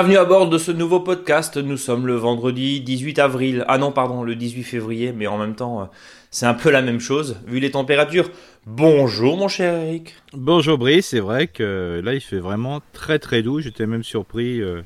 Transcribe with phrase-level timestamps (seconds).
[0.00, 1.58] Bienvenue à bord de ce nouveau podcast.
[1.58, 3.66] Nous sommes le vendredi 18 avril.
[3.68, 5.84] Ah non, pardon, le 18 février, mais en même temps, euh,
[6.30, 8.30] c'est un peu la même chose, vu les températures.
[8.64, 10.14] Bonjour mon cher Eric.
[10.32, 13.60] Bonjour Brice, c'est vrai que là il fait vraiment très très doux.
[13.60, 14.80] J'étais même surpris euh,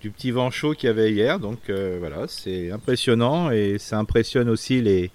[0.00, 1.38] du petit vent chaud qu'il y avait hier.
[1.38, 5.12] Donc euh, voilà, c'est impressionnant et ça impressionne aussi les,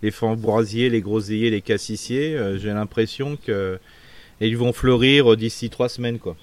[0.00, 2.38] les framboisiers, les groseilliers, les cassissiers.
[2.58, 6.36] J'ai l'impression qu'ils vont fleurir d'ici trois semaines quoi.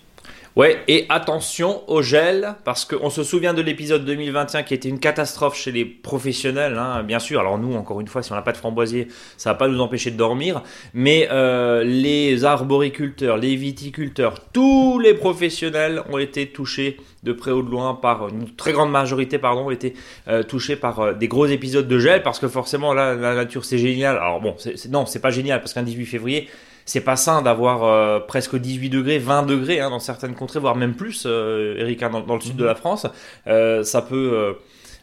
[0.55, 4.99] Ouais, et attention au gel, parce qu'on se souvient de l'épisode 2021 qui était une
[4.99, 7.39] catastrophe chez les professionnels, hein, bien sûr.
[7.39, 9.81] Alors nous, encore une fois, si on n'a pas de framboisier, ça va pas nous
[9.81, 10.61] empêcher de dormir.
[10.93, 17.63] Mais euh, les arboriculteurs, les viticulteurs, tous les professionnels ont été touchés de près ou
[17.63, 19.95] de loin par une très grande majorité, pardon, ont été
[20.27, 23.65] euh, touchés par euh, des gros épisodes de gel, parce que forcément là, la nature
[23.65, 24.17] c'est génial.
[24.17, 26.47] Alors bon, c'est, non, c'est pas génial parce qu'un 18 février
[26.85, 30.75] c'est pas sain d'avoir euh, presque 18 degrés, 20 degrés hein, dans certaines contrées, voire
[30.75, 33.07] même plus, euh, Eric, hein, dans, le sud de la France.
[33.47, 34.55] Euh, ça peut,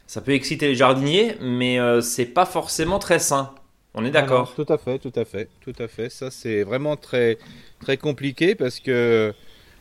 [0.07, 3.53] ça peut exciter les jardiniers, mais c'est pas forcément très sain.
[3.95, 4.55] On est d'accord.
[4.55, 6.11] Tout à fait, tout à fait, tout à fait.
[6.11, 7.39] Ça, c'est vraiment très,
[7.81, 9.33] très compliqué parce que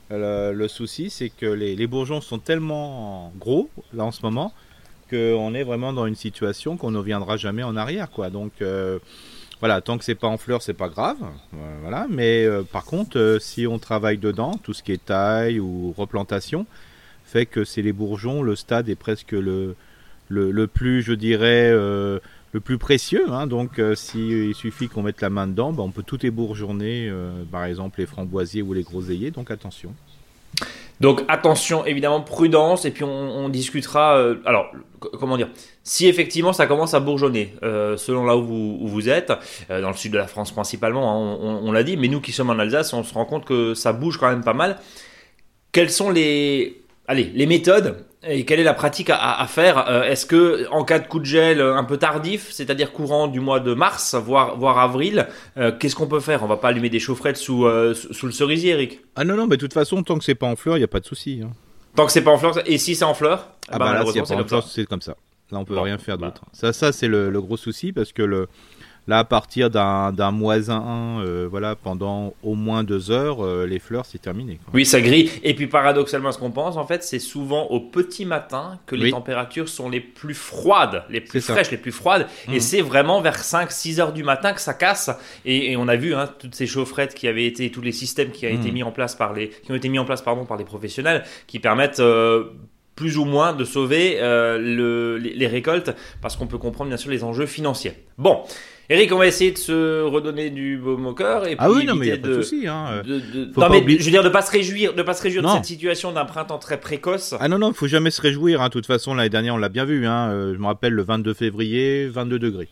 [0.10, 4.52] le, souci, c'est que les, les, bourgeons sont tellement gros là en ce moment
[5.12, 8.30] qu'on est vraiment dans une situation qu'on ne reviendra jamais en arrière, quoi.
[8.30, 8.54] Donc
[9.60, 11.18] voilà, tant que c'est pas en fleurs, c'est pas grave.
[11.22, 15.06] Euh, voilà, mais euh, par contre, euh, si on travaille dedans, tout ce qui est
[15.06, 16.66] taille ou replantation,
[17.26, 19.76] fait que c'est les bourgeons, le stade est presque le,
[20.30, 23.32] le, plus, je dirais, le plus précieux.
[23.32, 23.46] Hein.
[23.46, 27.14] donc, s'il suffit qu'on mette la main dedans, ben, on peut tout ébourgeonner,
[27.52, 29.30] par exemple les framboisiers ou les groseilliers.
[29.30, 29.94] Donc, attention.
[31.00, 34.18] Donc attention, évidemment, prudence, et puis on, discutera.
[34.18, 34.72] Euh, alors,
[35.20, 35.50] comment dire
[35.84, 39.32] Si effectivement ça commence à bourgeonner, euh, selon là où vous, êtes,
[39.70, 42.34] euh, dans le sud de la France principalement, hein, on, l'a dit, mais nous qui
[42.34, 44.78] sommes en Alsace, on se rend compte que ça bouge quand même pas mal.
[45.72, 50.26] Quelles sont les, allez, les méthodes et quelle est la pratique à, faire euh, Est-ce
[50.26, 53.74] que en cas de coup de gel un peu tardif, c'est-à-dire courant du mois de
[53.74, 56.44] mars, voire, voire avril, euh, qu'est-ce qu'on peut faire?
[56.44, 59.00] On va pas allumer des chaufferettes sous, euh, sous le cerisier, Eric?
[59.16, 60.86] Ah non, non, mais de toute façon, tant que c'est pas en fleurs, il n'y
[60.86, 61.42] a pas de souci.
[61.44, 61.52] Hein.
[61.96, 63.54] Tant que c'est pas en fleurs, et si c'est en fleurs?
[63.70, 65.16] Ah bah, là, c'est comme, ça.
[65.52, 66.44] Là, on peut rien faire d'autre.
[66.52, 68.48] Ça, ça c'est le, le, gros souci parce que le,
[69.10, 73.80] Là, à partir d'un moins 1, euh, voilà, pendant au moins deux heures, euh, les
[73.80, 74.60] fleurs, c'est terminé.
[74.72, 75.32] Oui, ça grille.
[75.42, 79.10] Et puis, paradoxalement, ce qu'on pense, en fait, c'est souvent au petit matin que les
[79.10, 82.28] températures sont les plus froides, les plus fraîches, les plus froides.
[82.50, 82.60] Et mhm.
[82.60, 85.10] c'est vraiment vers 5-6 heures du matin que ça casse.
[85.44, 88.46] Et, on a vu hein, toutes ces chaufferettes qui avaient été, tous les systèmes qui,
[88.46, 88.74] a été mhm.
[88.76, 91.24] mis en place par les, qui ont été mis en place pardon, par les professionnels,
[91.48, 92.00] qui permettent.
[92.00, 92.44] Euh,
[92.96, 97.10] plus ou moins de sauver le, les, les, récoltes parce qu'on peut comprendre bien sûr
[97.10, 97.94] les enjeux financiers.
[98.18, 98.44] Bon,
[98.92, 102.08] Eric, on va essayer de se redonner du beau moqueur et ah oui, non, mais
[102.08, 102.68] y a pas de souci.
[102.68, 103.04] Hein.
[103.06, 105.66] non, mais je veux dire de pas se réjouir, de pas se réjouir de cette
[105.66, 107.36] situation d'un printemps très précoce.
[107.40, 108.64] Ah non, non, faut jamais se réjouir.
[108.64, 108.70] Hein.
[108.70, 110.08] De toute façon, l'année dernière, on l'a bien vu.
[110.08, 110.32] Hein.
[110.32, 112.70] Euh, je me rappelle le 22 février, 22 degrés.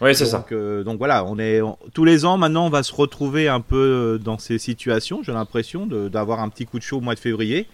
[0.00, 0.44] Oui, c'est ça.
[0.50, 1.60] Euh, donc voilà, on est
[1.94, 5.22] tous les ans maintenant, on va se retrouver un peu euh, dans ces situations.
[5.22, 7.68] J'ai l'impression d'avoir un petit coup de chaud au mois de février,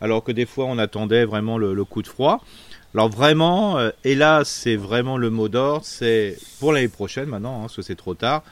[0.00, 2.42] alors que des fois on attendait vraiment le coup de froid.
[2.96, 7.58] Alors vraiment, euh, et là c'est vraiment le mot d'ordre, c'est pour l'année prochaine maintenant,
[7.58, 8.42] hein, parce que c'est trop tard.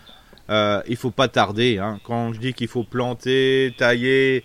[0.51, 1.79] Euh, il faut pas tarder.
[1.79, 1.99] Hein.
[2.05, 4.45] Quand je dis qu'il faut planter, tailler,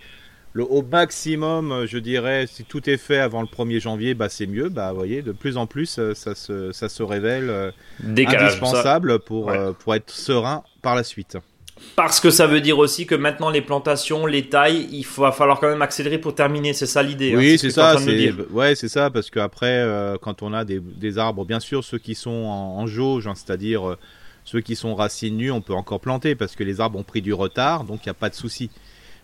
[0.54, 4.46] le au maximum, je dirais, si tout est fait avant le 1er janvier, bah c'est
[4.46, 4.70] mieux.
[4.70, 7.70] Bah vous voyez, de plus en plus, euh, ça se, ça se révèle euh,
[8.02, 11.36] indispensable pour, pour être serein par la suite.
[11.96, 15.60] Parce que ça veut dire aussi que maintenant les plantations, les tailles, il va falloir
[15.60, 16.72] quand même accélérer pour terminer.
[16.72, 17.34] C'est ça l'idée.
[17.34, 17.96] Hein, oui, c'est ça.
[17.98, 19.10] C'est ouais, c'est ça.
[19.10, 22.86] Parce qu'après, euh, quand on a des, des, arbres, bien sûr, ceux qui sont en,
[22.86, 23.98] jauge, hein, c'est-à-dire euh,
[24.44, 27.22] ceux qui sont racines nues, on peut encore planter parce que les arbres ont pris
[27.22, 28.70] du retard, donc il n'y a pas de souci.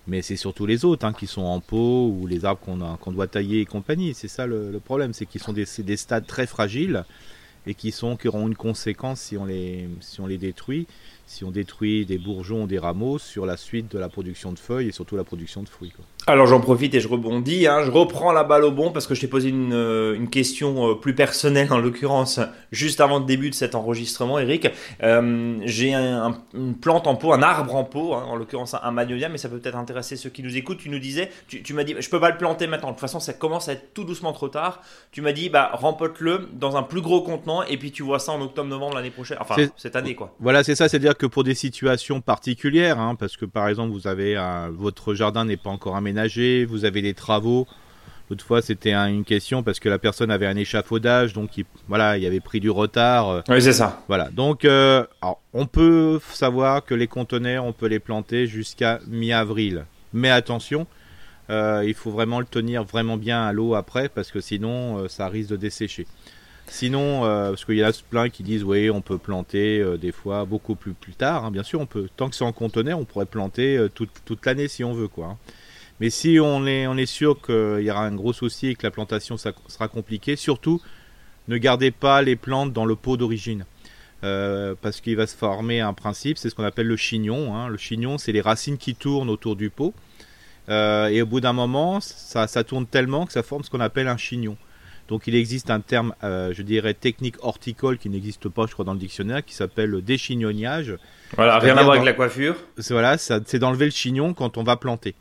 [0.07, 3.13] Mais c'est surtout les autres hein, qui sont en pot ou les arbres qu'on qu'on
[3.13, 4.15] doit tailler et compagnie.
[4.15, 7.05] C'est ça le, le problème, c'est qu'ils sont des, des stades très fragiles
[7.67, 10.87] et qui sont qui auront une conséquence si on les si on les détruit
[11.27, 14.59] si on détruit des bourgeons ou des rameaux sur la suite de la production de
[14.59, 15.93] feuilles et surtout la production de fruits.
[16.29, 17.85] Alors j'en profite et je rebondis, hein.
[17.85, 20.91] je reprends la balle au bon parce que je t'ai posé une, euh, une, question
[20.91, 22.41] euh, plus personnelle en l'occurrence
[22.73, 24.67] juste avant le début de cet enregistrement Eric.
[25.05, 28.91] Euh, j'ai un, une plante en pot, un arbre en pot, hein, en l'occurrence un,
[28.91, 30.79] magnolia, mais ça peut peut-être intéresser ceux qui nous écoutent.
[30.79, 33.03] Tu nous disais, tu, tu m'as dit, je peux pas le planter maintenant, de toute
[33.03, 34.83] façon ça commence à être tout doucement trop tard.
[35.13, 38.33] Tu m'as dit, bah rempote-le dans un plus gros contenant et puis tu vois ça
[38.33, 40.35] en octobre-novembre l'année prochaine, enfin cette année quoi.
[40.41, 44.09] Voilà c'est ça, c'est-à-dire que pour des situations particulières, hein, parce que par exemple vous
[44.09, 44.37] avez
[44.73, 46.16] votre jardin n'est pas encore aménagé,
[46.67, 47.67] vous avez des travaux.
[48.29, 52.19] L'autre fois, c'était une question parce que la personne avait un échafaudage, donc il, voilà,
[52.19, 53.29] il avait pris du retard.
[53.29, 53.41] Euh.
[53.49, 54.03] Oui, c'est ça.
[54.09, 54.31] Voilà.
[54.31, 55.05] Donc, euh,
[55.53, 59.85] on peut savoir que les conteneurs, on peut les planter jusqu'à mi-avril.
[60.13, 60.89] Mais attention,
[61.49, 65.51] il faut vraiment le tenir vraiment bien à l'eau après parce que sinon ça risque
[65.51, 66.07] de dessécher.
[66.69, 70.45] Sinon, parce qu'il y en a plein qui disent oui, on peut planter des fois
[70.47, 71.45] beaucoup plus plus tard.
[71.45, 71.51] Hein.
[71.51, 72.09] Bien sûr, on peut.
[72.17, 75.27] Tant que c'est en conteneur, on pourrait planter toute, toute l'année si on veut, quoi.
[75.27, 75.37] Hein.
[76.01, 78.83] Mais si on est, on est sûr qu'il y aura un gros souci et que
[78.83, 80.81] la plantation sera compliquée, surtout
[81.49, 83.65] ne gardez pas les plantes dans le pot d'origine.
[84.25, 87.55] Euh, parce qu'il va se former un principe, c'est ce qu'on appelle le chignon.
[87.55, 87.69] Hein.
[87.69, 89.95] Le chignon, c'est les racines qui tournent autour du pot.
[90.69, 94.09] Euh, et au bout d'un moment, ça, tourne tellement que ça forme ce qu'on appelle
[94.09, 94.57] un chignon.
[95.09, 98.85] Donc il existe un terme, euh, je dirais, technique horticole qui n'existe pas, je crois,
[98.85, 100.97] dans le dictionnaire, qui s'appelle le déchignonnage.
[101.37, 102.57] Voilà, rien à voir avec la coiffure.
[102.91, 105.15] Voilà, c'est d'enlever le chignon quand on va planter.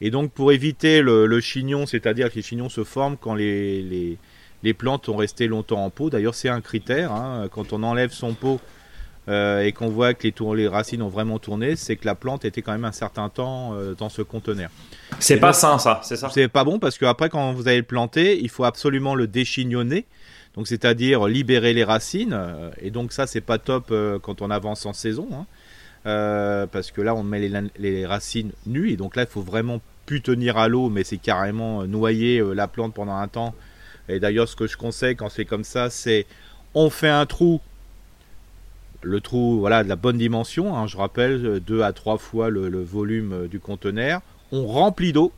[0.00, 4.16] Et donc pour éviter le, chignon, c'est-à-dire que les chignons se forment quand les
[4.62, 6.10] les plantes ont resté longtemps en pot.
[6.10, 7.12] D'ailleurs, c'est un critère.
[7.12, 7.48] Hein.
[7.50, 8.60] Quand on enlève son pot
[9.28, 12.44] euh, et qu'on voit que les, les, racines ont vraiment tourné, c'est que la plante
[12.44, 14.70] était quand même un certain temps euh, dans ce conteneur.
[15.20, 16.30] C'est pas sain, ça, c'est ça?
[16.30, 20.06] C'est pas bon parce qu'après, quand vous allez le planter, il faut absolument le déchignonner.
[20.54, 22.32] Donc, c'est-à-dire libérer les racines.
[22.32, 25.28] Euh, et donc, ça, c'est pas top quand on avance en saison.
[25.32, 25.46] Hein.
[26.04, 28.90] Parce que là, on met les, les, racines nues.
[28.90, 32.66] Et donc là, il faut vraiment plus tenir à l'eau, mais c'est carrément noyer la
[32.66, 33.54] plante pendant un temps
[34.08, 36.26] et d'ailleurs, ce que je conseille quand c'est comme ça, c'est
[36.74, 37.60] on fait un trou,
[39.02, 42.82] le trou voilà de la bonne dimension, hein, je rappelle, deux à trois fois le,
[42.82, 44.20] volume euh, du conteneur.
[44.50, 45.32] On remplit d'eau.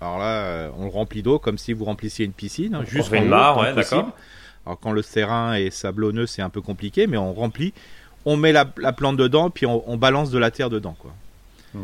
[0.00, 3.12] Alors là, euh, on le remplit d'eau comme si vous remplissiez une piscine, hein, juste
[3.12, 4.12] une barre, ouais, d'accord.
[4.64, 7.72] Alors quand le terrain est sablonneux, c'est un peu compliqué, mais on remplit,
[8.26, 11.14] on met la, plante dedans, puis on, on balance de la terre dedans, quoi.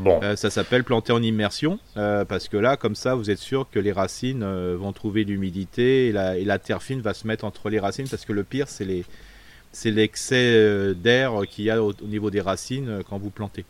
[0.06, 3.67] Euh, ça s'appelle planter en immersion, euh, parce que là, comme ça, vous êtes sûr
[3.71, 7.69] que les racines euh, vont trouver l'humidité et la, terre fine va se mettre entre
[7.69, 9.05] les racines, parce que le pire, c'est les,
[9.73, 13.65] c'est l'excès d'air qu'il y a au, niveau des racines quand vous plantez.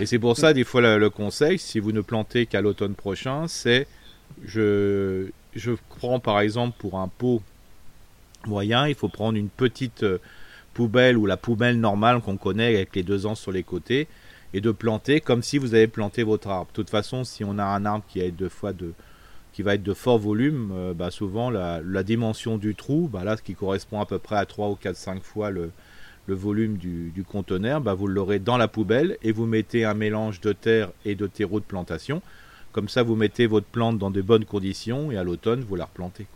[0.00, 3.46] Et c'est pour ça, des fois, le, conseil, si vous ne plantez qu'à l'automne prochain,
[3.46, 3.86] c'est
[4.44, 7.42] je, je prends par exemple pour un pot
[8.46, 10.04] moyen, il faut prendre une petite
[10.72, 14.08] poubelle ou la poubelle normale qu'on connaît avec les deux ans sur les côtés
[14.54, 16.68] et de planter comme si vous avez planté votre arbre.
[16.68, 18.20] De toute façon, si on a un arbre qui,
[19.62, 23.54] va être de fort volume, euh, bah souvent la, dimension du trou, bah ce qui
[23.54, 25.70] correspond à peu près à 3 ou 4, 5 fois le,
[26.28, 30.52] volume du, conteneur, bah vous l'aurez dans la poubelle et vous mettez un mélange de
[30.52, 32.22] terre et de terreau de plantation.
[32.72, 35.84] Comme ça, vous mettez votre plante dans de bonnes conditions et à l'automne, vous la
[35.84, 36.26] replantez.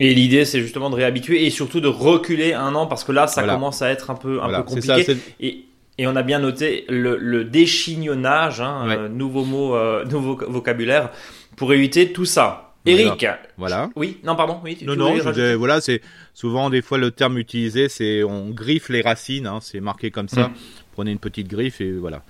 [0.00, 3.26] Et l'idée, c'est justement de réhabituer et surtout de reculer un an parce que là,
[3.26, 5.16] ça commence à être un peu, un peu compliqué.
[5.40, 5.64] et
[6.00, 11.10] et on a bien noté le, déchignonnage, hein, euh, nouveau mot, euh, nouveau vocabulaire,
[11.56, 12.72] pour éviter tout ça.
[12.86, 13.26] Eric.
[13.58, 13.90] Voilà.
[13.96, 14.60] Oui, non, pardon.
[14.64, 15.14] Oui, non, non,
[15.58, 16.00] voilà, c'est
[16.32, 20.28] souvent des fois le terme utilisé, c'est on griffe les racines, hein, c'est marqué comme
[20.28, 20.48] ça.
[20.48, 20.54] Mm.
[20.92, 22.22] Prenez une petite griffe et voilà.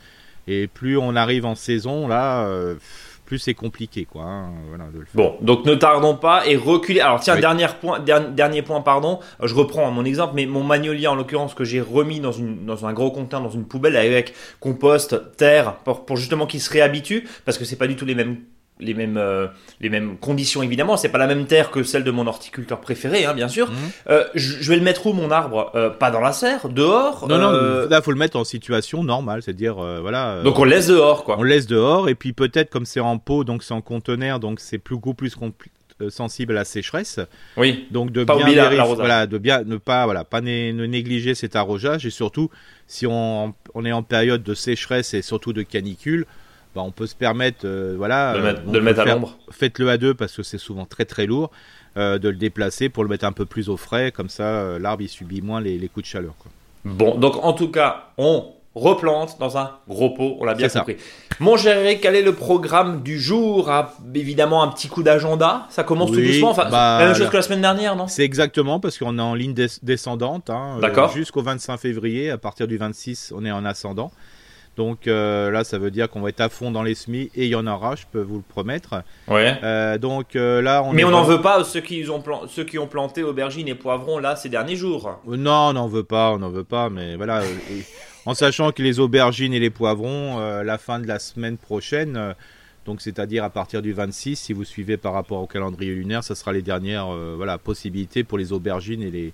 [0.48, 2.74] Et plus on arrive en saison, là, euh,
[3.30, 4.24] plus c'est compliqué, quoi.
[4.24, 4.50] Hein,
[5.14, 6.98] bon, donc ne tardons pas et reculer.
[6.98, 9.20] Alors tiens, dernier point, dernier, point, pardon.
[9.40, 12.86] Je reprends mon exemple, mais mon magnolia en l'occurrence que j'ai remis dans une dans
[12.86, 17.28] un gros conteneur, dans une poubelle avec compost, terre, pour, pour justement qu'il se réhabitue,
[17.44, 18.38] parce que c'est pas du tout les mêmes
[18.80, 19.46] les mêmes, euh,
[19.80, 20.96] les mêmes conditions évidemment.
[20.96, 23.70] C'est pas la même terre que celle de mon horticulteur préféré, hein, bien sûr.
[23.70, 23.76] Mhm.
[24.08, 25.70] Euh, je, vais le mettre où mon arbre?
[25.74, 27.28] Euh, Pas dans la serre, dehors.
[27.28, 27.88] Non, non.
[27.88, 30.42] Là, faut le mettre en situation normale, c'est-à-dire voilà.
[30.42, 31.36] donc on laisse dehors, quoi.
[31.38, 34.60] On laisse dehors et puis peut-être comme c'est en pot, donc c'est en conteneur, donc
[34.60, 35.34] c'est plus beaucoup plus
[36.08, 37.20] sensible à la sécheresse.
[37.56, 37.86] Oui.
[37.90, 42.10] Donc de bien voilà, de bien ne pas voilà, pas ne négliger cet arrosage et
[42.10, 42.50] surtout
[42.86, 46.26] si on, on est en période de sécheresse et surtout de canicule,
[46.74, 49.36] bah, on peut se permettre, euh, voilà, de le mettre, à l'ombre.
[49.50, 51.50] Faites-le à deux parce que c'est souvent très très lourd.
[51.96, 54.78] Euh, de le déplacer pour le mettre un peu plus au frais, comme ça euh,
[54.78, 56.34] l'arbre il subit moins les, coups de chaleur.
[56.84, 58.44] Bon, donc en tout cas, on
[58.76, 60.98] replante dans un gros pot, on l'a bien compris.
[61.40, 63.68] Mon cher quel est le programme du jour?
[63.68, 67.28] Ah, Évidemment, un petit coup d'agenda, ça commence tout doucement, enfin, bah, la même chose
[67.28, 68.06] que la semaine dernière, non?
[68.06, 70.78] C'est exactement, parce qu'on est en ligne descendante, hein,
[71.12, 74.12] jusqu'au 25 février, à partir du 26, on est en ascendant.
[74.76, 77.44] Donc euh, là, ça veut dire qu'on va être à fond dans les semis et
[77.44, 79.02] il y en aura, je peux vous le promettre.
[79.28, 79.58] Ouais.
[79.62, 82.78] Euh, donc euh, là, on Mais on n'en veut pas ceux qui ont ceux qui
[82.78, 85.20] ont planté aubergines et poivrons là ces derniers jours.
[85.26, 87.42] Non, on n'en veut pas, on n'en veut pas, mais voilà.
[88.26, 92.34] en sachant que les aubergines et les poivrons, la fin de la semaine prochaine.
[92.86, 96.34] Donc, c'est-à-dire à partir du 26, si vous suivez par rapport au calendrier lunaire, ça
[96.34, 99.32] sera les dernières voilà, possibilités pour les aubergines et les,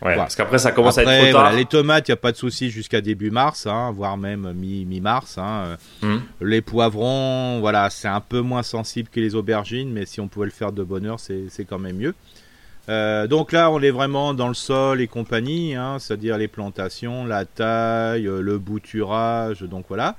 [0.00, 1.52] parce qu'après ça commence à être trop tard.
[1.52, 5.38] les tomates, il n'y a pas de souci jusqu'à début mars, hein, voire même mi-mars.
[5.38, 5.76] hein.
[6.02, 6.18] Hmm.
[6.40, 10.46] Les poivrons, voilà, c'est un peu moins sensible que les aubergines, mais si on pouvait
[10.46, 12.14] le faire de bonne heure, c'est quand même mieux.
[12.88, 17.26] Euh, donc là, on est vraiment dans le sol et compagnie, hein, c'est-à-dire les plantations,
[17.26, 20.16] la taille, euh, le bouturage, donc voilà.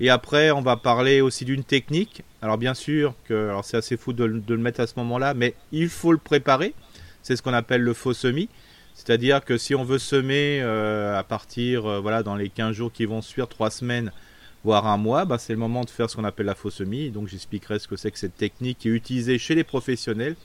[0.00, 2.22] Et après, on va parler aussi d'une technique.
[2.42, 5.54] Alors bien sûr que, c'est assez fou de, de, le mettre à ce moment-là, mais
[5.72, 6.74] il faut le préparer.
[7.22, 8.48] C'est ce qu'on appelle le faux semis.
[8.94, 12.92] C'est-à-dire que si on veut semer euh, à partir, euh, voilà, dans les 15 jours
[12.92, 14.12] qui vont suivre, 3 semaines,
[14.62, 17.10] voire un mois, bah, c'est le moment de faire ce qu'on appelle la faux semis.
[17.10, 20.36] Donc j'expliquerai ce que c'est que cette technique qui est utilisée chez les professionnels.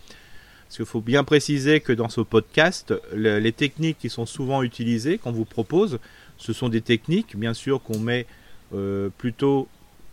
[0.65, 4.61] Parce qu'il faut bien préciser que dans ce podcast, le, les techniques qui sont souvent
[4.63, 5.99] utilisées, qu'on vous propose,
[6.37, 8.25] ce sont des techniques, bien sûr, qu'on met
[8.73, 9.67] euh, plutôt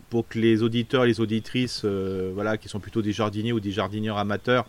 [0.09, 3.71] pour que les auditeurs et les auditrices, voilà, qui sont plutôt des jardiniers ou des
[3.71, 4.65] jardiniers amateurs,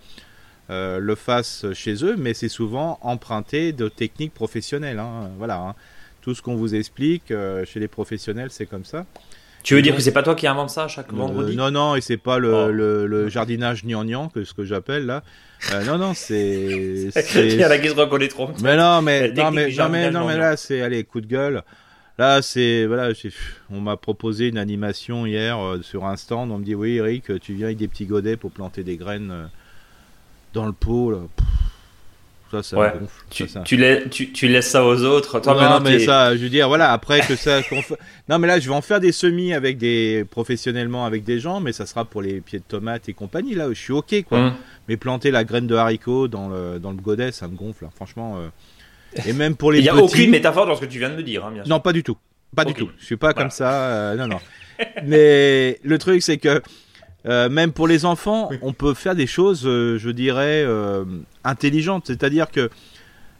[0.70, 4.98] euh, le fassent chez eux, mais c'est souvent emprunté de techniques professionnelles.
[4.98, 5.74] Hein, voilà, hein.
[6.20, 9.06] tout ce qu'on vous explique euh, chez les professionnels, c'est comme ça.
[9.64, 11.56] Tu veux dire que c'est pas toi qui invente ça chaque Euh, vendredi?
[11.56, 12.68] Non, non, et c'est pas le, Oh.
[12.70, 15.22] le, le jardinage gnangnan, que ce que j'appelle là.
[15.72, 17.10] Euh, non, non, c'est.
[17.34, 18.52] Il y en a qui se reconnaîtront.
[18.62, 21.26] Mais non, mais, La non, mais, non, mais, non, mais là, c'est, allez, coup de
[21.26, 21.62] gueule.
[22.18, 23.12] Là, c'est, voilà,
[23.70, 26.50] on m'a proposé une animation hier euh, sur un stand.
[26.50, 29.50] On me dit, oui, Eric, tu viens avec des petits godets pour planter des graines
[30.54, 31.18] dans le pot, là.
[32.50, 32.92] Ça, ça Ouais.
[32.98, 33.24] gonfle.
[33.28, 35.38] Tu, Ça, ça- tu, laisses, tu, tu laisses ça aux autres.
[35.40, 37.62] Toi, non, mais ça, je veux dire, voilà, après que ça.
[37.62, 37.98] qu'on fait-
[38.30, 40.24] Non, mais là, je vais en faire des semis avec des.
[40.30, 43.54] professionnellement avec des gens, mais ça sera pour les pieds de tomates et compagnie.
[43.54, 44.38] Là, je suis OK, quoi.
[44.38, 44.54] Hum.
[44.88, 47.90] Mais planter la graine de haricot dans le, dans le godet, ça me gonfle, hein,
[47.94, 48.38] franchement.
[48.38, 48.48] euh.
[49.26, 50.02] Et même pour les Il n'y a petits.
[50.04, 51.68] aucune métaphore dans ce que tu viens de me dire, hein, bien sûr.
[51.70, 52.16] Non, pas du tout.
[52.56, 52.78] Pas du Ok.
[52.78, 52.90] tout.
[52.98, 53.42] Je suis pas Voilà.
[53.42, 53.72] comme ça.
[53.90, 54.38] euh, non, non.
[55.04, 56.62] Mais le truc, c'est que
[57.26, 61.04] euh, même pour les enfants, on peut faire des choses, euh, je dirais, euh,
[61.44, 62.04] intelligentes.
[62.06, 62.70] C'est-à-dire que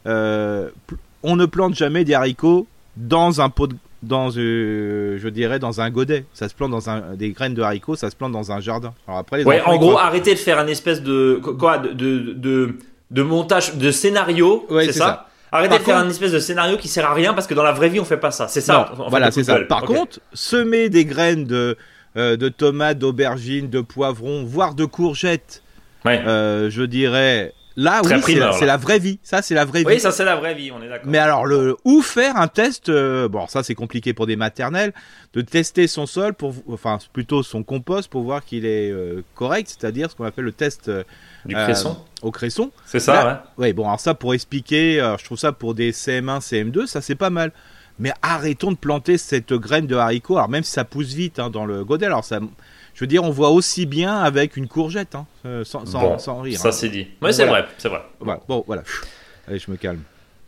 [0.07, 0.69] euh,
[1.23, 2.67] on ne plante jamais des haricots
[2.97, 6.89] dans un pot de dans euh, je dirais dans un godet ça se plante dans
[6.89, 9.61] un des graines de haricots ça se plante dans un jardin alors après les Ouais,
[9.61, 12.77] enfants, en gros, arrêtez de faire un espèce de quoi de de, de,
[13.11, 15.27] de montage de scénario, Ouais, c'est ça, ça.
[15.51, 17.55] Arrêtez Par de faire contre- un espèce de scénario qui sert à rien parce que
[17.55, 18.47] dans la vraie vie on fait pas ça.
[18.47, 18.93] C'est ça.
[18.97, 21.77] Non, voilà c'est ça par contre semer des graines de
[22.19, 25.63] euh, de tomates d'aubergines de poivrons voire de courgettes.
[26.05, 26.23] Ouais.
[26.27, 28.23] euh, je dirais là Très oui
[28.59, 29.19] c'est la, vraie vie.
[29.23, 30.01] Ça c'est la vraie Oui, vie.
[30.01, 31.09] ça c'est la vraie vie, on est d'accord.
[31.11, 34.93] mais alors le ou faire un test euh, bon ça c'est compliqué pour des maternelles
[35.35, 38.93] de tester son sol pour enfin plutôt son compost pour voir qu'il est
[39.35, 40.91] correct c'est-à-dire ce qu'on appelle le test
[41.45, 42.71] Du cresson, au cresson.
[42.85, 43.73] C'est ça, là- ouais.
[43.73, 47.31] bon alors ça pour expliquer je trouve ça pour des CM1 CM2 ça c'est pas
[47.31, 47.53] mal
[47.99, 51.51] mais arrêtons de planter cette graine de haricot alors même si ça pousse vite hein,
[51.51, 52.41] dans le godet alors ça
[52.95, 56.19] je veux dire on voit aussi bien avec une courgette hein, euh, sans, sans, Bon,
[56.19, 56.73] sans rire ça hein.
[56.73, 57.07] c'est dit.
[57.23, 57.63] Ouais, c'est Voilà.
[57.63, 58.03] vrai, c'est vrai.
[58.21, 58.41] Voilà.
[58.49, 58.83] bon voilà
[59.47, 60.01] allez je me calme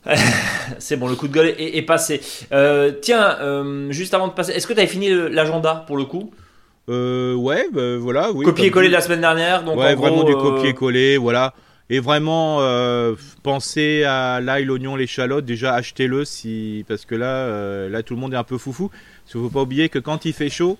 [0.79, 2.23] C'est bon, le coup de gueule est, est passé.
[2.53, 6.07] Euh, tiens, euh, juste avant de passer, est-ce que tu avais fini l'agenda pour le
[6.07, 6.33] coup?
[6.89, 8.47] Euh, ouais, bah, voilà, oui.
[8.47, 9.79] Copier-coller de la semaine dernière, donc.
[9.79, 11.53] Ouais, en vraiment gros, du euh, copier-coller, voilà.
[11.91, 15.45] Et vraiment, euh, pensez à l'ail, l'oignon, l'échalote.
[15.45, 18.89] Déjà, achetez-le si, parce que là, euh, là, tout le monde est un peu foufou.
[18.89, 20.79] Parce qu'il faut pas oublier que quand il fait chaud,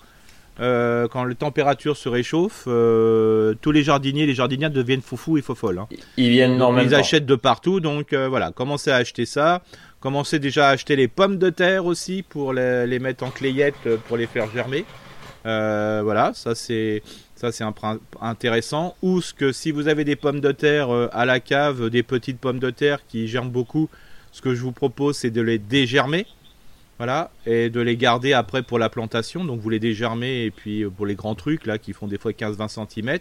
[0.61, 5.43] euh, quand la température se réchauffe, euh, tous les jardiniers, les jardinières deviennent foufou et
[5.43, 5.79] fofolles.
[5.79, 5.89] Hein.
[6.19, 9.63] Ils viennent même ils achètent de partout, donc euh, voilà, commencez à acheter ça.
[10.01, 13.89] Commencez déjà à acheter les pommes de terre aussi pour les, les mettre en clayette
[14.07, 14.85] pour les faire germer.
[15.45, 17.03] Voilà, ça c'est
[17.41, 17.75] ça c'est un
[18.21, 18.95] intéressant.
[19.01, 22.03] Ou ce que si vous avez des pommes de terre euh, à la cave, des
[22.03, 23.89] petites pommes de terre qui germent beaucoup,
[24.31, 26.27] ce que je vous propose c'est de les dégermer.
[26.99, 29.43] Voilà, et de les garder après pour la plantation.
[29.43, 32.19] Donc vous les dégermez et puis euh, pour les grands trucs là qui font des
[32.19, 33.19] fois 15-20 cm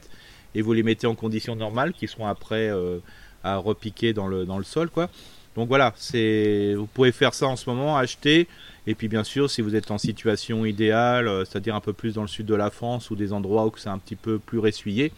[0.53, 2.99] et vous les mettez en conditions normales qui seront après euh,
[3.45, 5.09] à repiquer dans le, dans le sol quoi.
[5.55, 8.47] Donc voilà, c'est vous pouvez faire ça en ce moment, acheter
[8.87, 12.13] et puis bien sûr si vous êtes en situation idéale, euh, c'est-à-dire un peu plus
[12.15, 14.59] dans le sud de la France ou des endroits où c'est un petit peu plus
[14.59, 15.11] ressuyé,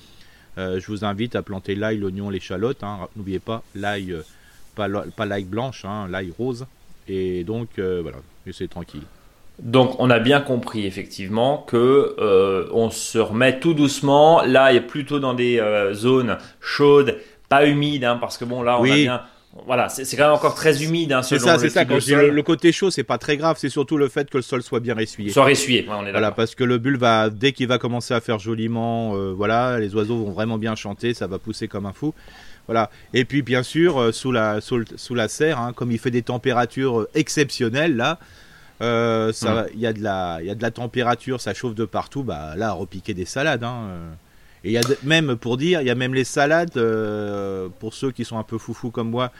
[0.58, 2.84] euh, je vous invite à planter l'ail, l'oignon, l'échalote.
[2.84, 3.08] Hein.
[3.16, 4.22] N'oubliez pas l'ail, euh,
[4.76, 6.66] pas la- pas l'ail blanche, hein, l'ail rose.
[7.08, 8.18] Et donc euh, voilà,
[8.52, 9.04] c'est tranquille.
[9.60, 14.42] Donc on a bien compris effectivement que euh, on se remet tout doucement.
[14.44, 15.62] Là, il est plutôt dans des
[15.94, 19.04] zones chaudes, pas humides, hein, parce que bon là on a Oui.
[19.04, 19.22] bien.
[19.65, 21.12] Voilà, c'est quand même encore très humide.
[21.12, 21.84] Hein, C'est ça, le c'est ça.
[21.84, 23.58] Quand je dis le, le côté chaud, c'est pas très grave.
[23.60, 25.29] C'est surtout le fait que le sol soit bien essuyé.
[25.29, 28.13] Soit essuyé, ouais, on est Voilà, parce que le bulle va, dès qu'il va commencer
[28.13, 31.86] à faire joliment, euh, voilà, les oiseaux vont vraiment bien chanter, ça va pousser comme
[31.86, 32.13] un fou.
[32.67, 32.89] Voilà.
[33.13, 36.00] Et puis bien sûr, euh, sous la sous, le- sous la serre, hein, comme il
[36.00, 38.20] fait des températures euh, exceptionnelles là,
[38.81, 41.75] euh, va- il y a de la, il y a de la température, ça chauffe
[41.75, 42.24] de partout.
[42.24, 43.63] Bah là, repiquer des salades.
[43.65, 43.81] Hein.
[44.63, 47.94] Et il y a même pour dire, il y a même les salades euh, pour
[47.94, 49.32] ceux qui sont un peu foufous comme moi,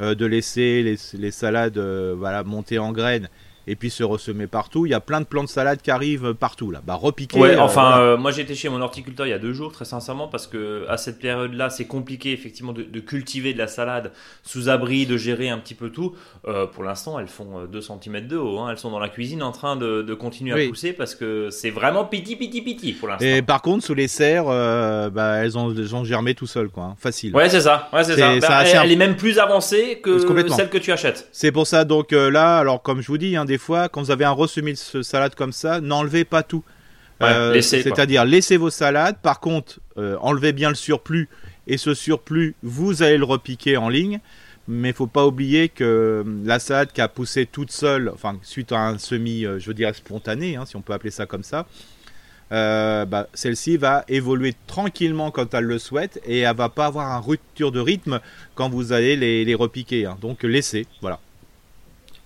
[0.00, 3.28] euh, de laisser les, les salades, euh, monter en graines
[3.66, 4.86] et puis se ressemer partout.
[4.86, 6.80] Il y a plein de plants de salade qui arrivent partout là.
[6.86, 7.38] Bah repiquer.
[7.38, 10.46] Ouais, enfin, moi j'étais chez mon horticulteur il y a deux jours, très sincèrement, parce
[10.46, 15.16] que à cette période-là, c'est compliqué effectivement de, cultiver de la salade sous abri, de
[15.16, 16.14] gérer un petit peu tout.
[16.72, 18.58] pour l'instant, elles font 2 cm de haut.
[18.58, 18.70] Hein.
[18.70, 22.04] Elles sont dans la cuisine en train de, continuer à pousser parce que c'est vraiment
[22.04, 23.26] piti piti piti pour l'instant.
[23.26, 26.84] Et par contre, sous les serres, bah, elles, ont, elles ont germé tout seul, quoi.
[26.84, 26.94] Hein.
[26.98, 27.34] Facile.
[27.34, 27.88] Ouais, c'est ça.
[27.92, 28.38] Ouais, c'est ça.
[28.40, 30.18] Bah, elle, est même plus avancée que
[30.48, 31.28] celle que tu achètes.
[31.32, 34.10] C'est pour ça, donc là, alors comme je vous dis, hein, des fois, quand vous
[34.10, 36.64] avez un resemi de salade comme ça, n'enlevez pas tout.
[37.22, 39.16] Euh, c'est-à-dire laissez vos salades.
[39.22, 41.28] Par contre, euh, enlevez bien le surplus
[41.66, 44.20] et ce surplus, vous allez le repiquer en ligne.
[44.68, 48.38] Mais il faut pas oublier que euh, la salade qui a poussé toute seule, enfin
[48.42, 51.44] suite à un semis, je veux dire spontané, hein, si on peut appeler ça comme
[51.44, 51.66] ça,
[52.50, 57.20] bah, celle-ci va évoluer tranquillement quand elle le souhaite et elle va pas avoir un
[57.20, 58.20] rupture de rythme
[58.56, 60.06] quand vous allez les, les repiquer.
[60.06, 60.18] Hein.
[60.20, 61.20] Donc laissez, voilà.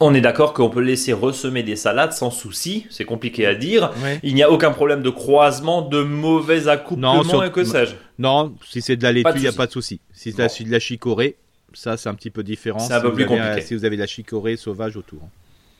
[0.02, 3.92] On est d'accord qu'on peut laisser ressemer des salades sans souci, c'est compliqué à dire.
[4.22, 7.94] Il n'y a aucun problème de croisement, de mauvais accouplement non, et que sais-je.
[8.18, 10.00] Non, si c'est de la laitue, il n'y a pas de souci.
[10.12, 11.36] Si c'est de la chicorée,
[11.74, 12.78] ça c'est un petit peu différent.
[12.78, 13.60] C'est un peu plus compliqué.
[13.60, 15.20] Si vous avez de la chicorée sauvage autour.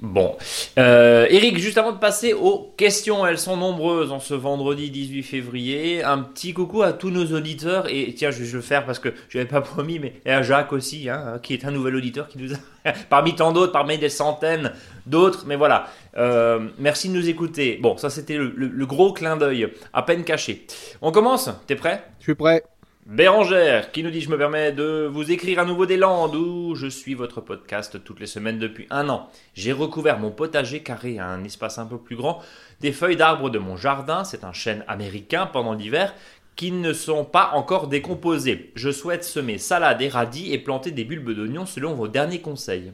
[0.01, 0.37] Bon.
[0.79, 5.23] Euh, Eric, juste avant de passer aux questions, elles sont nombreuses en ce vendredi 18
[5.23, 6.03] février.
[6.03, 7.87] Un petit coucou à tous nos auditeurs.
[7.89, 10.43] Et tiens, je vais le faire parce que je n'avais pas promis, mais et à
[10.43, 13.99] Jacques aussi, hein, qui est un nouvel auditeur qui nous a, parmi tant d'autres, parmi
[13.99, 14.73] des centaines
[15.07, 15.45] d'autres.
[15.47, 17.79] Mais voilà, euh, merci de nous écouter.
[17.83, 20.67] Bon, ça c'était le, le gros clin d'œil, à peine caché.
[21.03, 21.51] On commence?
[21.67, 22.05] T'es prêt?
[22.21, 22.65] Je suis prêt.
[23.07, 26.75] Bérangère qui nous dit Je me permets de vous écrire à nouveau des Landes où
[26.75, 29.31] je suis votre podcast toutes les semaines depuis un an.
[29.55, 32.43] J'ai recouvert mon potager carré à un espace un peu plus grand
[32.81, 34.23] des feuilles d'arbres de mon jardin.
[34.25, 36.15] C'est un chêne américain pendant l'hiver
[36.57, 38.71] qui ne sont pas encore décomposés.
[38.75, 42.93] Je souhaite semer salade et radis et planter des bulbes d'oignons selon vos derniers conseils.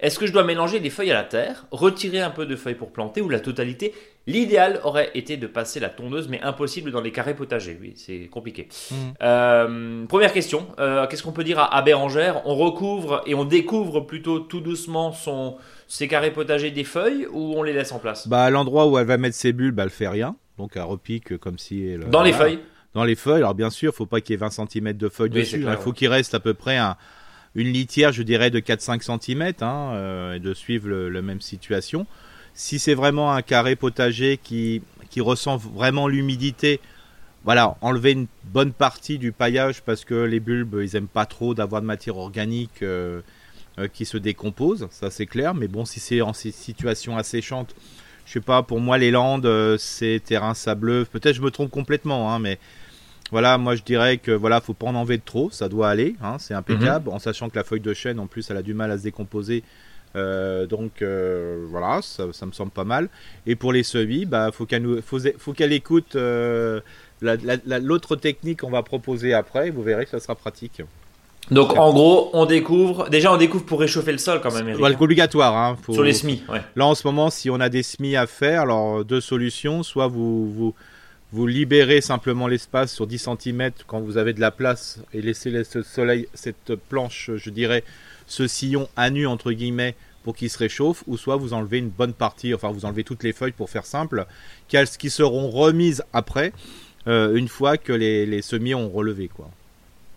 [0.00, 2.74] Est-ce que je dois mélanger les feuilles à la terre, retirer un peu de feuilles
[2.74, 3.94] pour planter ou la totalité
[4.26, 7.76] L'idéal aurait été de passer la tondeuse, mais impossible dans les carrés potagers.
[7.80, 8.68] Oui, c'est compliqué.
[8.90, 8.94] Mm.
[9.22, 14.00] Euh, première question, euh, qu'est-ce qu'on peut dire à, Bérangère On recouvre et on découvre
[14.00, 15.56] plutôt tout doucement son,
[15.88, 18.26] ses carrés potagers des feuilles ou on les laisse en place?
[18.26, 20.36] Bah à l'endroit où elle va mettre ses bulles, bah, elle fait rien.
[20.56, 21.86] Donc elle repique comme si...
[21.86, 22.60] Elle, dans les feuilles?
[22.94, 25.08] Dans les feuilles, alors bien sûr, il faut pas qu'il y ait 20 cm de
[25.08, 25.66] feuilles dessus.
[25.68, 26.96] il faut qu'il reste à peu près un
[27.54, 32.06] une litière, je dirais, de 4-5 cm, hein, euh, et de suivre la même situation.
[32.54, 36.80] Si c'est vraiment un carré potager qui, qui ressent vraiment l'humidité,
[37.44, 41.54] voilà, enlever une bonne partie du paillage parce que les bulbes, ils aiment pas trop
[41.54, 43.20] d'avoir de matière organique euh,
[43.78, 45.54] euh, qui se décompose, ça c'est clair.
[45.54, 47.74] Mais bon, si c'est en situation asséchante,
[48.24, 51.04] je sais pas, pour moi les landes, c'est terrain sableux.
[51.10, 52.58] Peut-être je me trompe complètement, hein, mais
[53.30, 56.14] voilà, moi je dirais que voilà, faut pas en enlever de trop, ça doit aller,
[56.22, 57.16] hein, c'est impeccable, mhm.
[57.16, 59.02] en sachant que la feuille de chêne en plus elle a du mal à se
[59.02, 59.64] décomposer.
[60.16, 63.08] Euh, donc euh, voilà, ça, me semble pas mal.
[63.46, 66.80] Et pour les semis, bah faut qu'elle faut, faut qu'elle écoute euh,
[67.20, 69.70] l'autre technique qu'on va proposer après.
[69.70, 70.82] Vous verrez que ça sera pratique.
[71.50, 73.10] Donc en gros, on découvre.
[73.10, 74.68] Déjà, on découvre pour réchauffer le sol quand même.
[74.68, 74.96] Eric, hein.
[74.98, 75.56] obligatoire.
[75.56, 76.42] Hein, Sur les semis.
[76.48, 76.62] Ouais.
[76.76, 79.82] Là en ce moment, si on a des semis à faire, alors deux solutions.
[79.82, 80.74] Soit vous vous
[81.32, 85.64] vous libérez simplement l'espace sur 10 cm quand vous avez de la place et laissez
[85.64, 87.82] ce soleil, cette planche, je dirais,
[88.26, 91.90] ce sillon à nu entre guillemets pour qu'il se réchauffe, ou soit vous enlevez une
[91.90, 94.26] bonne partie, enfin vous enlevez toutes les feuilles pour faire simple,
[94.68, 96.52] qui seront remises après,
[97.06, 99.28] euh, une fois que les, les semis ont relevé.
[99.28, 99.50] quoi.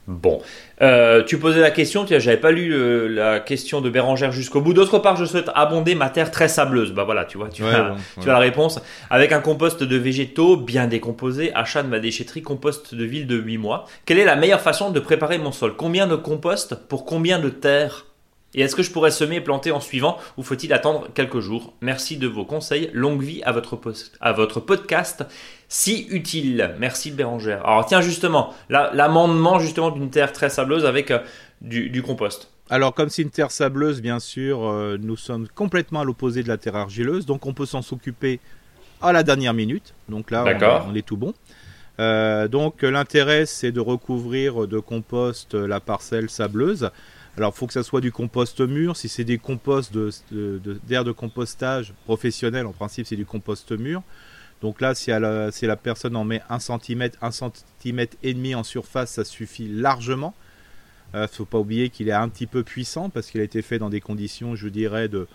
[0.08, 0.42] Bon,
[0.82, 4.62] euh, tu posais la question, tu j'avais pas lu euh, la question de Bérangère jusqu'au
[4.62, 4.74] bout.
[4.74, 6.94] D'autre part, je souhaite abonder ma terre très sableuse.
[6.94, 8.80] Bah voilà, tu vois, tu, as, tu as la réponse.
[9.10, 13.36] Avec un compost de végétaux bien décomposé, achat de ma déchetterie compost de ville de
[13.36, 13.86] 8 mois.
[14.06, 15.76] Quelle est la meilleure façon de préparer mon sol?
[15.76, 18.06] Combien de compost pour combien de terre
[18.54, 21.74] et est-ce que je pourrais semer et planter en suivant ou faut-il attendre quelques jours?
[21.82, 22.90] Merci de vos conseils.
[22.94, 23.78] Longue vie à votre,
[24.22, 25.26] à votre podcast
[25.68, 26.76] si utile.
[26.80, 27.66] Merci Bérangère.
[27.66, 31.20] Alors tiens justement, l'amendement justement d'une terre très sableuse avec euh,
[31.62, 32.52] du, compost.
[32.70, 36.48] Alors comme c'est une terre sableuse, bien sûr, euh, nous sommes complètement à l'opposé de
[36.48, 38.40] la terre argileuse, donc on peut s'en s'occuper
[39.02, 39.94] à la dernière minute.
[40.10, 40.44] Donc là,
[40.88, 41.34] on, est tout bon.
[42.00, 46.90] Euh, donc l'intérêt, c'est de recouvrir de compost la parcelle sableuse.
[47.38, 48.98] Alors, il faut que ça soit du compost mûr.
[48.98, 54.02] Si c'est des composts d'air de, de, compostage professionnel, en principe, c'est du compost mûr.
[54.62, 58.56] Donc là, si la, si la, personne en met 1 cm, 1 cm et demi
[58.56, 60.34] en surface, ça suffit largement.
[61.14, 63.44] Il euh, ne faut pas oublier qu'il est un petit peu puissant parce qu'il a
[63.44, 65.28] été fait dans des conditions, je dirais, de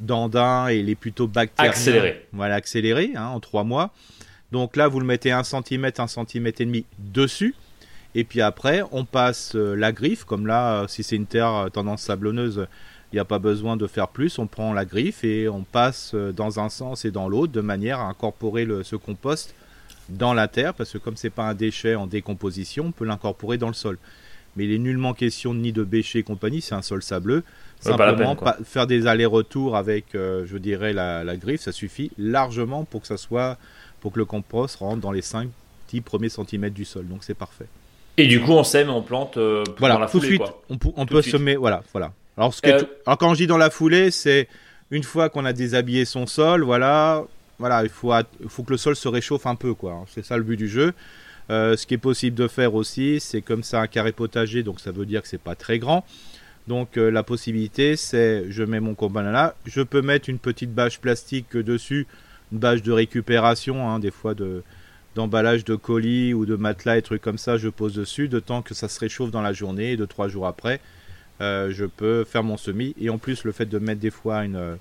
[0.00, 1.70] d'andin et il est plutôt bactérien.
[1.70, 2.26] Accéléré.
[2.32, 3.92] Voilà, accéléré, hein, en 3 mois.
[4.50, 7.54] Donc là, vous le mettez 1 cm, 1 cm et demi dessus.
[8.14, 11.52] Et puis après, on passe euh, la griffe, comme là, euh, si c'est une terre
[11.54, 12.66] euh, tendance sablonneuse,
[13.14, 14.40] Il n'y a pas besoin de faire plus.
[14.40, 17.60] On prend la griffe et on passe euh, dans un sens et dans l'autre de
[17.60, 19.54] manière à incorporer le, ce compost
[20.08, 23.56] dans la terre, parce que comme c'est pas un déchet en décomposition, on peut l'incorporer
[23.56, 23.98] dans le sol.
[24.56, 27.44] Mais il est nullement question ni de bêcher et compagnie, c'est un sol sableux.
[27.78, 33.06] Simplement, faire des allers-retours avec, euh, je dirais, la, griffe, ça suffit largement pour que
[33.06, 33.58] ça soit,
[34.00, 35.48] pour que le compost rentre dans les 5
[35.90, 37.06] 10 premiers centimètres du sol.
[37.06, 37.66] Donc c'est parfait.
[38.16, 40.42] Et du coup, on sème, on plante euh, voilà, la tout de suite.
[40.68, 42.12] On, peut semer, voilà, voilà.
[42.36, 44.48] Alors, ce euh, Alors quand je dis dans la foulée, c'est
[44.90, 47.24] une fois qu'on a déshabillé son sol, voilà,
[47.58, 50.04] voilà, il faut, il faut que le sol se réchauffe un peu, quoi.
[50.08, 50.92] C'est ça le but du jeu.
[51.50, 54.80] Euh, ce qui est possible de faire aussi, c'est comme ça un carré potager, donc
[54.80, 56.04] ça veut dire que c'est pas très grand.
[56.66, 60.72] Donc euh, la possibilité, c'est je mets mon combat là, je peux mettre une petite
[60.72, 62.06] bâche plastique dessus,
[62.52, 64.62] une bâche de récupération, hein, des fois de
[65.14, 68.62] d'emballage de colis ou de matelas et trucs comme ça, je pose dessus, de temps
[68.62, 70.80] que ça se réchauffe dans la journée, et de trois jours après,
[71.40, 72.94] euh, je peux faire mon semis.
[73.00, 74.76] Et en plus, le fait de mettre des fois une,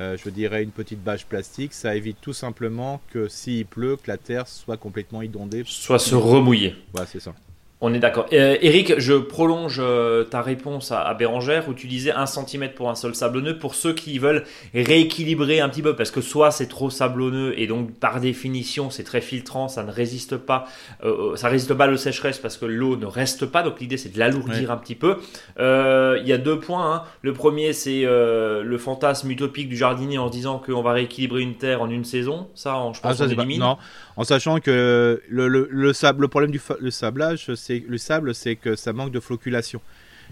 [0.00, 4.08] euh, je dirais une petite bâche plastique, ça évite tout simplement que s'il pleut, que
[4.08, 5.62] la terre soit complètement inondée.
[5.66, 6.74] Soit se remouiller.
[6.92, 7.34] Voilà, c'est ça.
[7.80, 8.26] On est d'accord.
[8.32, 12.90] Euh, Eric, je prolonge euh, ta réponse à, Bérangère où tu disais 1 cm pour
[12.90, 14.42] un sol sablonneux pour ceux qui veulent
[14.74, 19.04] rééquilibrer un petit peu parce que soit c'est trop sablonneux et donc par définition c'est
[19.04, 20.66] très filtrant, ça ne résiste pas,
[21.04, 23.62] euh, ça résiste pas à l'eau sécheresse parce que l'eau ne reste pas.
[23.62, 25.18] Donc l'idée c'est de l'alourdir un petit peu.
[25.58, 26.94] Il y a deux points.
[26.94, 27.02] Hein.
[27.22, 31.54] Le premier c'est le fantasme utopique du jardinier en se disant qu'on va rééquilibrer une
[31.54, 32.48] terre en une saison.
[32.56, 33.60] Ça, je pense ah, élimine.
[33.60, 33.78] non,
[34.18, 38.56] en sachant que le, le, sable, le problème du le sablage, c'est le sable, c'est
[38.56, 39.80] que ça manque de floculation.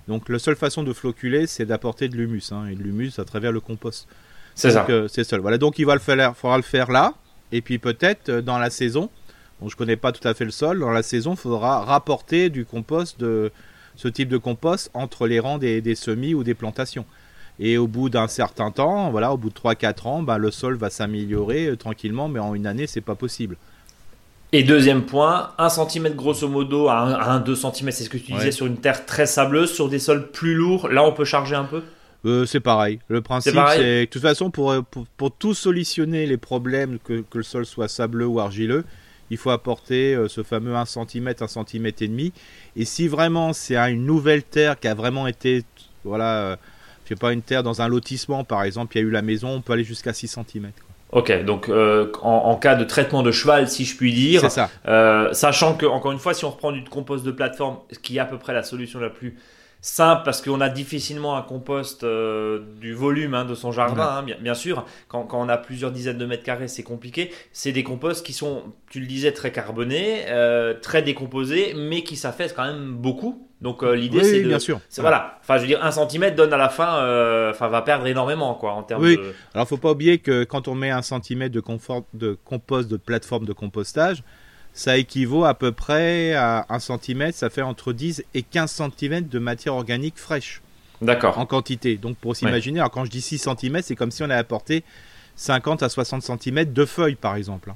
[0.09, 3.25] Donc la seule façon de floculer, c'est d'apporter de l'humus, hein, et de l'humus à
[3.25, 4.09] travers le compost.
[4.57, 4.87] C'est ça.
[4.90, 5.38] Euh, c'est seul.
[5.38, 7.14] Voilà, donc il va le faire, faudra le faire là,
[7.53, 9.09] et puis peut-être euh, dans la saison.
[9.61, 10.81] Bon, je connais pas tout à fait le sol.
[10.81, 13.53] Dans la saison, il faudra rapporter du compost de
[13.94, 17.07] ce type de compost entre les rangs des, semis ou des plantations.
[17.61, 20.75] Et au bout d'un certain temps, voilà, au bout de 3-4 ans, bah, le sol
[20.75, 23.57] va s'améliorer euh, tranquillement, mais en une année, c'est pas possible.
[24.53, 28.33] Et deuxième point, 1 cm grosso modo à 1, 2 cm, c'est ce que tu
[28.33, 31.57] disais sur une terre très sableuse, sur des sols plus lourds, là on peut charger
[31.57, 31.83] un peu?
[32.25, 32.99] Euh, c'est pareil.
[33.09, 34.75] Le principe, c'est de toute façon, pour,
[35.17, 38.85] pour, tout solutionner les problèmes, que, que, le sol soit sableux ou argileux,
[39.31, 42.33] il faut apporter euh, ce fameux 1 cm, 1 cm et demi.
[42.77, 45.65] Et si vraiment c'est une nouvelle terre qui a vraiment été,
[46.05, 46.57] voilà, euh,
[47.05, 49.23] je sais pas, une terre dans un lotissement par exemple, il y a eu la
[49.23, 50.71] maison, on peut aller jusqu'à 6 cm.
[51.16, 54.68] Ok, donc euh, en, cas de traitement de cheval, si je puis dire, ça.
[54.87, 58.18] Euh, sachant que encore une fois, si on reprend du compost de plateforme, ce qui
[58.18, 59.38] est à peu près la solution la plus
[59.87, 64.37] simple, parce qu'on a difficilement un compost euh, du volume hein, de son jardin, hein,
[64.40, 64.85] bien, sûr.
[65.09, 67.31] Quand, quand, on a plusieurs dizaines de mètres carrés, c'est compliqué.
[67.53, 70.25] C'est des composts qui sont, tu le disais, très carbonés,
[70.83, 73.46] très décomposés, mais qui s'affaissent quand même beaucoup.
[73.61, 74.81] Donc euh, l'idée c'est de, bien sûr.
[74.99, 75.38] voilà.
[75.40, 78.55] Enfin je veux dire un centimètre donne à la fin, euh, enfin va perdre énormément
[78.55, 79.16] quoi en termes oui.
[79.16, 79.35] de.
[79.55, 82.99] Alors faut pas oublier que quand on met un centimètre de, confort, de compost de
[82.99, 84.22] plateforme de compostage,
[84.77, 89.29] ça équivaut à peu près à un centimètre, ça fait entre 10 et 15 centimètres
[89.29, 90.61] de matière organique fraîche.
[91.01, 91.39] D'accord.
[91.39, 91.97] En quantité.
[91.97, 94.85] Donc pour s'imaginer, alors quand je dis 6 centimètres, c'est comme si on avait apporté
[95.37, 97.73] 50 à 60 centimètres de feuilles par exemple.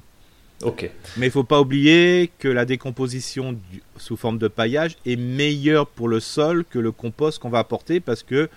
[1.17, 3.57] Mais il faut pas oublier que la décomposition
[3.97, 7.99] sous forme de paillage est meilleure pour le sol que le compost qu'on va apporter
[7.99, 8.47] parce que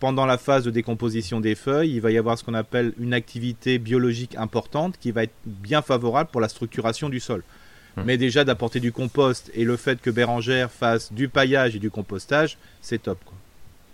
[0.00, 3.14] pendant la phase de décomposition des feuilles, il va y avoir ce qu'on appelle une
[3.14, 7.44] activité biologique importante qui va être bien favorable pour la structuration du sol.
[7.96, 8.04] Hum.
[8.06, 11.90] Mais déjà d'apporter du compost et le fait que Bérangère fasse du paillage et du
[11.90, 13.18] compostage, c'est top.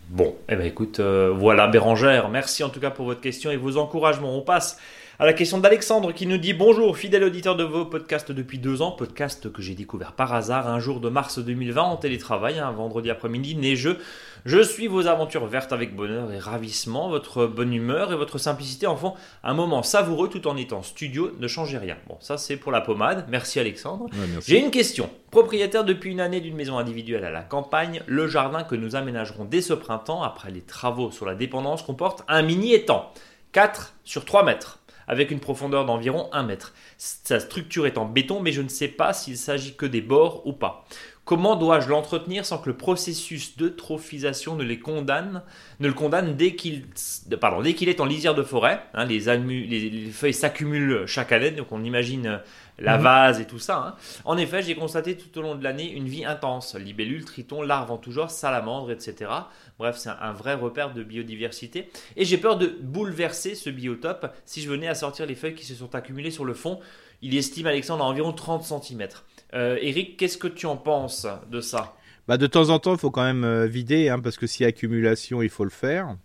[0.08, 3.56] Bon, eh ben écoute, euh, voilà Bérangère, merci en tout cas pour votre question et
[3.56, 4.36] vos encouragements.
[4.36, 4.78] On passe
[5.18, 8.82] à la question d'Alexandre qui nous dit Bonjour, fidèle auditeur de vos podcasts depuis deux
[8.82, 12.70] ans, podcast que j'ai découvert par hasard un jour de mars 2020 en télétravail, un
[12.70, 13.98] vendredi après-midi neigeux.
[14.44, 18.86] Je suis vos aventures vertes avec bonheur et ravissement, votre bonne humeur et votre simplicité
[18.86, 21.96] en font un moment savoureux tout en étant studio, ne changez rien.
[22.08, 24.10] Bon, ça c'est pour la pommade, merci Alexandre.
[24.46, 25.08] J'ai une question.
[25.30, 29.46] Propriétaire depuis une année d'une maison individuelle à la campagne, le jardin que nous aménagerons
[29.46, 33.10] dès ce printemps, après les travaux sur la dépendance, comporte un mini étang.
[33.52, 36.74] 4 sur 3 mètres avec une profondeur d'environ 1 mètre.
[36.98, 40.46] Sa structure est en béton, mais je ne sais pas s'il s'agit que des bords
[40.46, 40.84] ou pas.
[41.26, 45.42] Comment dois-je l'entretenir sans que le processus d'eutrophisation ne les condamne,
[45.80, 46.84] ne le condamne dès qu'il,
[47.28, 52.40] est en lisière de forêt hein, les, feuilles s'accumulent chaque année, donc on imagine
[52.78, 53.02] la mhm.
[53.04, 53.78] vase et tout ça.
[53.78, 53.94] Hein.
[54.24, 56.74] En effet, j'ai constaté tout au long de l'année une vie intense.
[56.74, 59.30] Libellules, tritons, larves en tout genre, salamandres, etc.
[59.78, 61.90] Bref, c'est un vrai repère de biodiversité.
[62.16, 65.66] Et j'ai peur de bouleverser ce biotope si je venais à sortir les feuilles qui
[65.66, 66.80] se sont accumulées sur le fond.
[67.22, 69.08] Il estime Alexandre à environ 30 cm.
[69.54, 71.96] Euh, Eric, qu'est-ce que tu en penses de ça?
[72.28, 74.66] Bah, De temps en temps, il faut quand même euh, vider, hein, parce que a
[74.66, 76.16] accumulation, il faut le faire.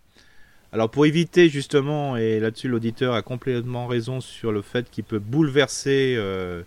[0.74, 5.20] Alors pour éviter justement, et là-dessus l'auditeur a complètement raison sur le fait qu'il peut
[5.20, 6.64] bouleverser euh,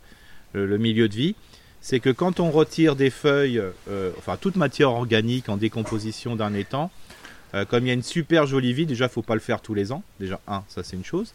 [0.53, 1.35] le, milieu de vie,
[1.81, 6.53] c'est que quand on retire des feuilles, euh, enfin toute matière organique en décomposition d'un
[6.53, 6.90] étang,
[7.55, 9.73] euh, comme il y a une super jolie vie, déjà faut pas le faire tous
[9.73, 11.33] les ans, déjà un, ça c'est une chose.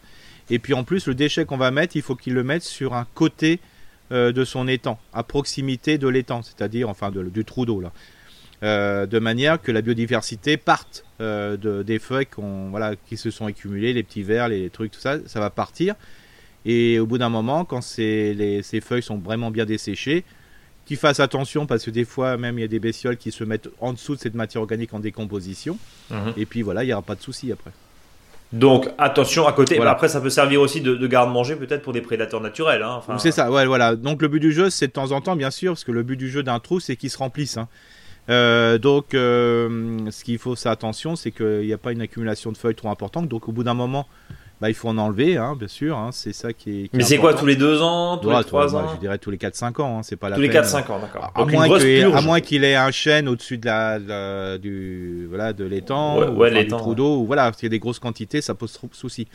[0.48, 2.94] Et puis en plus le déchet qu'on va mettre, il faut qu'il le mette sur
[2.94, 3.58] un côté
[4.12, 7.92] de son étang, à proximité de l'étang, c'est-à-dire enfin du trou d'eau là.
[8.62, 12.28] Euh, de manière que la biodiversité parte euh, de, des feuilles
[12.70, 15.94] voilà, qui se sont accumulées, les petits vers, les trucs, tout ça, ça va partir.
[16.66, 20.24] Et au bout d'un moment, quand ces feuilles sont vraiment bien desséchées,
[20.84, 23.44] qu'ils fassent attention parce que des fois même il y a des bestioles qui se
[23.44, 25.78] mettent en dessous de cette matière organique en décomposition.
[26.10, 26.34] Mhm.
[26.36, 27.70] Et puis voilà, il n'y aura pas de souci après.
[28.52, 29.80] Donc attention à côté.
[29.80, 32.82] Après, ça peut servir aussi de, garde-manger peut-être pour des prédateurs naturels.
[32.82, 33.00] Hein.
[33.18, 33.50] c'est ça.
[33.50, 33.94] Ouais, voilà.
[33.94, 36.02] Donc le but du jeu, c'est de temps en temps, bien sûr, parce que le
[36.02, 37.56] but du jeu d'un trou, c'est qu'il se remplisse.
[37.56, 37.68] Hein.
[38.30, 42.52] Euh, donc, euh, ce qu'il faut faire attention, c'est qu'il n'y a pas une accumulation
[42.52, 43.28] de feuilles trop importante.
[43.28, 44.06] Donc, au bout d'un moment,
[44.60, 45.96] bah, il faut en enlever, hein, bien sûr.
[45.98, 46.90] Hein, c'est ça qui est.
[46.92, 49.38] Mais c'est quoi tous les deux ans, tous les trois ans Je dirais tous les
[49.38, 49.98] 4-5 ans.
[49.98, 51.32] Hein, c'est pas la tous les 4-5 ans, d'accord.
[51.34, 56.66] À, moins qu'il ait un chêne au-dessus de la, du voilà de l'étang, ou, du
[56.68, 59.26] trou d'eau, ou voilà, s'il y a des grosses quantités, ça pose trop de soucis.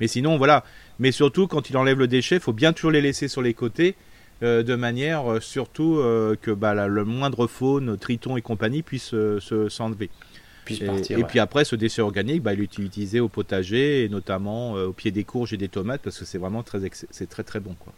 [0.00, 0.62] Mais sinon, voilà.
[0.98, 3.54] Mais surtout, quand il enlève le déchet, il faut bien toujours les laisser sur les
[3.54, 3.94] côtés
[4.42, 9.10] euh, de manière euh, surtout euh, que bah, le moindre faune, triton et compagnie puisse
[9.10, 10.10] se s'enlever.
[10.68, 14.92] Et, puis après, ce déchet organique, bah, il est utilisé au potager et notamment au
[14.92, 17.76] pied des courges et des tomates parce que c'est vraiment très, c'est très très bon.
[17.78, 17.92] Quoi.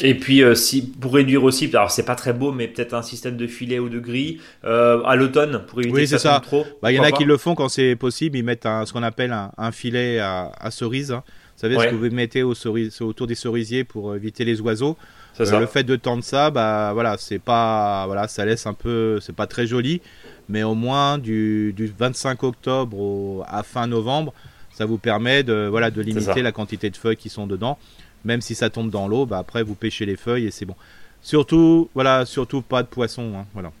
[0.00, 3.36] Et puis, si, pour réduire aussi, alors c'est pas très beau, mais peut-être un système
[3.36, 6.64] de filet ou de grille à l'automne pour éviter que ça, trop.
[6.80, 8.92] Bah, il y en a qui le font quand c'est possible, ils mettent un, ce
[8.92, 11.10] qu'on appelle un, filet à, cerise.
[11.10, 11.24] Hein.
[11.56, 12.54] Vous savez ce que vous mettez au
[13.00, 14.96] autour des cerisiers pour éviter les oiseaux.
[15.40, 19.18] Euh, le fait de tendre ça, bah voilà, c'est pas, voilà, ça laisse un peu,
[19.20, 20.02] c'est pas très joli,
[20.48, 24.34] mais au moins du, 25 octobre à fin novembre,
[24.72, 27.78] ça vous permet de, voilà, de limiter la quantité de feuilles qui sont dedans.
[28.24, 30.76] Même si ça tombe dans l'eau, bah après vous pêchez les feuilles et c'est bon.
[31.22, 33.72] Surtout, voilà, surtout pas de poissons, hein, voilà.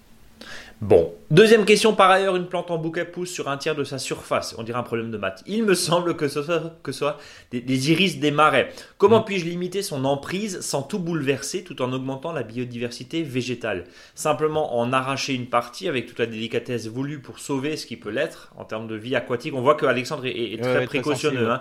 [0.82, 3.98] Bon, deuxième question par ailleurs, une plante en bouquet pousse sur un tiers de sa
[3.98, 4.56] surface.
[4.58, 5.44] On dirait un problème de maths.
[5.46, 7.18] Il me semble que ce soit, que soit
[7.52, 8.70] des, iris des marais.
[8.98, 9.24] Comment mm.
[9.24, 13.84] puis-je limiter son emprise sans tout bouleverser tout en augmentant la biodiversité végétale?
[14.16, 18.10] Simplement en arracher une partie avec toute la délicatesse voulue pour sauver ce qui peut
[18.10, 19.54] l'être en termes de vie aquatique.
[19.54, 21.48] On voit que Alexandre est, très précautionneux.
[21.48, 21.60] Hein.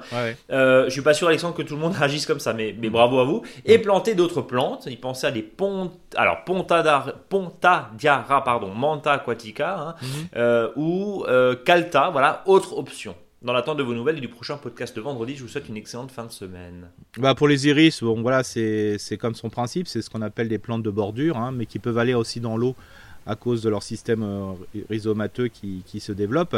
[0.50, 2.90] Euh, je suis pas sûr Alexandre que tout le monde agisse comme ça, mais, mais
[2.90, 3.44] bravo à vous.
[3.66, 4.88] Et planter d'autres plantes.
[4.88, 10.08] Il pensait à des ponts, alors Pontadiara, pardon, Manta aquatica, hein, mhm.
[10.36, 13.15] euh, ou euh, Calta, voilà, autre option.
[13.41, 15.78] Dans l'attente de vos nouvelles et du prochain podcast de vendredi, je vous souhaite une
[15.78, 16.89] excellente fin de semaine.
[17.17, 20.60] Bah pour les iris, bon voilà, c'est comme son principe, c'est ce qu'on appelle des
[20.60, 22.76] plantes de bordure, hein, mais qui peuvent aller aussi dans l'eau
[23.26, 24.54] à cause de leur système euh,
[24.89, 26.56] rhizomateux qui, qui, se développe.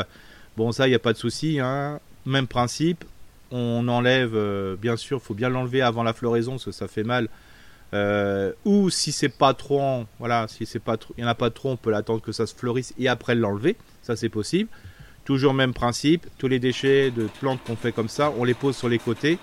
[0.58, 2.02] Bon ça, il n'y a pas de souci, hein.
[2.26, 3.06] même principe.
[3.52, 4.36] On enlève,
[4.82, 7.30] bien sûr, il faut bien l'enlever avant la floraison parce que ça fait mal
[7.94, 11.52] euh, ou si c'est pas trop, voilà, si c'est pas il y en a pas
[11.52, 13.76] trop, on peut l'attendre que ça se fleurisse et après l'enlever.
[14.02, 14.70] Ça c'est possible.
[15.26, 16.26] Toujours même principe.
[16.38, 19.38] Tous les déchets de plantes qu'on fait comme ça, on les pose sur les côtés.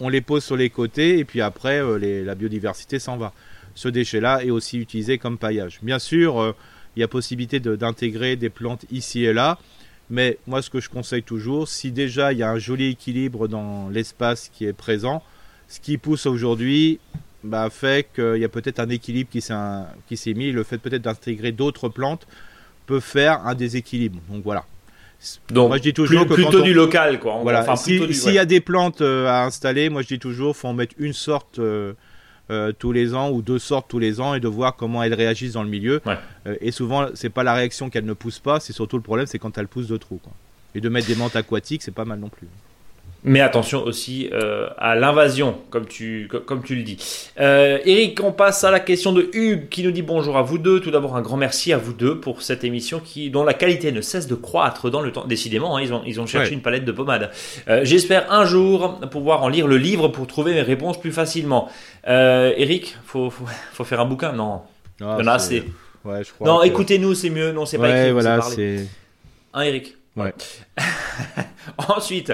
[0.00, 3.32] On les pose sur les côtés et puis après euh, la biodiversité s'en va.
[3.74, 5.80] Ce déchet-là est aussi utilisé comme paillage.
[5.82, 6.52] Bien sûr, euh,
[6.94, 9.58] il y a possibilité d'intégrer des plantes ici et là.
[10.10, 13.48] Mais moi, ce que je conseille toujours, si déjà il y a un joli équilibre
[13.48, 15.22] dans l'espace qui est présent,
[15.72, 17.00] ce qui pousse aujourd'hui
[17.42, 20.52] bah, fait qu'il y a peut-être un équilibre qui s'est mis.
[20.52, 22.26] Le fait peut-être d'intégrer d'autres plantes
[22.86, 24.18] peut faire un déséquilibre.
[24.28, 24.64] Donc voilà.
[25.50, 27.38] Donc, moi, je dis toujours que plutôt du local, quoi.
[27.42, 27.76] Voilà.
[27.76, 30.94] S'il y a des plantes euh, à installer, moi je dis toujours, faut en mettre
[30.98, 31.94] une sorte euh,
[32.50, 35.14] euh, tous les ans ou deux sortes tous les ans et de voir comment elles
[35.14, 36.02] réagissent dans le milieu.
[36.60, 39.38] et souvent, c'est pas la réaction qu'elles ne poussent pas, c'est surtout le problème, c'est
[39.38, 40.20] quand elles poussent de trop.
[40.74, 42.48] Et de mettre des menthes aquatiques, c'est pas mal non plus.
[43.24, 46.96] Mais attention aussi euh, à l'invasion, comme tu, comme tu le dis.
[47.38, 50.58] Euh, Eric, on passe à la question de Hugues qui nous dit bonjour à vous
[50.58, 50.80] deux.
[50.80, 53.92] Tout d'abord, un grand merci à vous deux pour cette émission qui, dont la qualité
[53.92, 55.24] ne cesse de croître dans le temps.
[55.24, 57.30] Décidément, hein, ils, ont, ils ont cherché une palette de pommade.
[57.68, 61.68] Euh, J'espère un jour pouvoir en lire le livre pour trouver mes réponses plus facilement.
[62.08, 64.62] Euh, Eric, faut, faut, faut, faire un bouquin Non?
[65.00, 65.62] Ah, Il y en a assez.
[66.04, 67.52] Ouais, je crois non, écoutez-nous, c'est mieux.
[67.52, 68.10] Non, c'est pas écrit.
[68.10, 68.84] Voilà, c'est.
[69.54, 69.94] Hein, Eric?
[70.16, 70.34] Ouais.
[71.88, 72.32] Ensuite,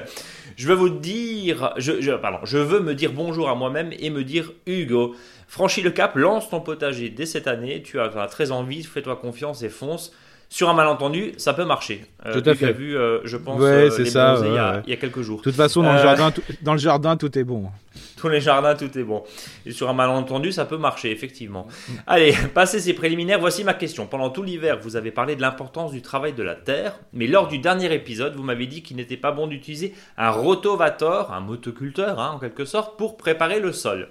[0.59, 5.14] je veux vous dire, je, veux me dire bonjour à moi-même et me dire Hugo,
[5.47, 9.62] franchis le cap, lance ton potager dès cette année, tu as, très envie, fais-toi confiance
[9.62, 10.12] et fonce.
[10.50, 12.06] Sur un malentendu, ça peut marcher.
[12.32, 12.72] Tout à fait.
[12.72, 15.38] vu, je pense, ouais, c'est ça, il, y a, il, y a, quelques jours.
[15.38, 17.66] De toute façon, dans, le jardin, tout, dans le jardin, tout est bon.
[18.16, 19.22] Tous les jardins, tout est bon.
[19.64, 21.68] Et sur un malentendu, ça peut marcher, effectivement.
[22.06, 24.06] Allez, passez ces préliminaires, voici ma question.
[24.06, 27.46] Pendant tout l'hiver, vous avez parlé de l'importance du travail de la terre, mais lors
[27.46, 32.18] du dernier épisode, vous m'avez dit qu'il n'était pas bon d'utiliser un rotovator, un motoculteur,
[32.18, 34.08] hein, en quelque sorte, pour préparer le sol.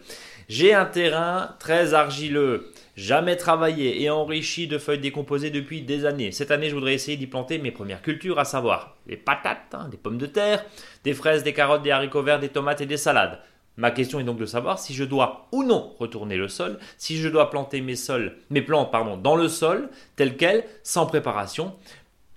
[0.47, 6.31] J'ai un terrain très argileux jamais travaillé et enrichi de feuilles décomposées depuis des années.
[6.31, 9.87] Cette année, je voudrais essayer d'y planter mes premières cultures, à savoir des patates, hein,
[9.89, 10.65] des pommes de terre,
[11.03, 13.39] des fraises, des carottes, des haricots verts, des tomates et des salades.
[13.77, 17.17] Ma question est donc de savoir si je dois ou non retourner le sol, si
[17.17, 21.75] je dois planter mes, sols, mes plantes pardon, dans le sol, tel quel, sans préparation,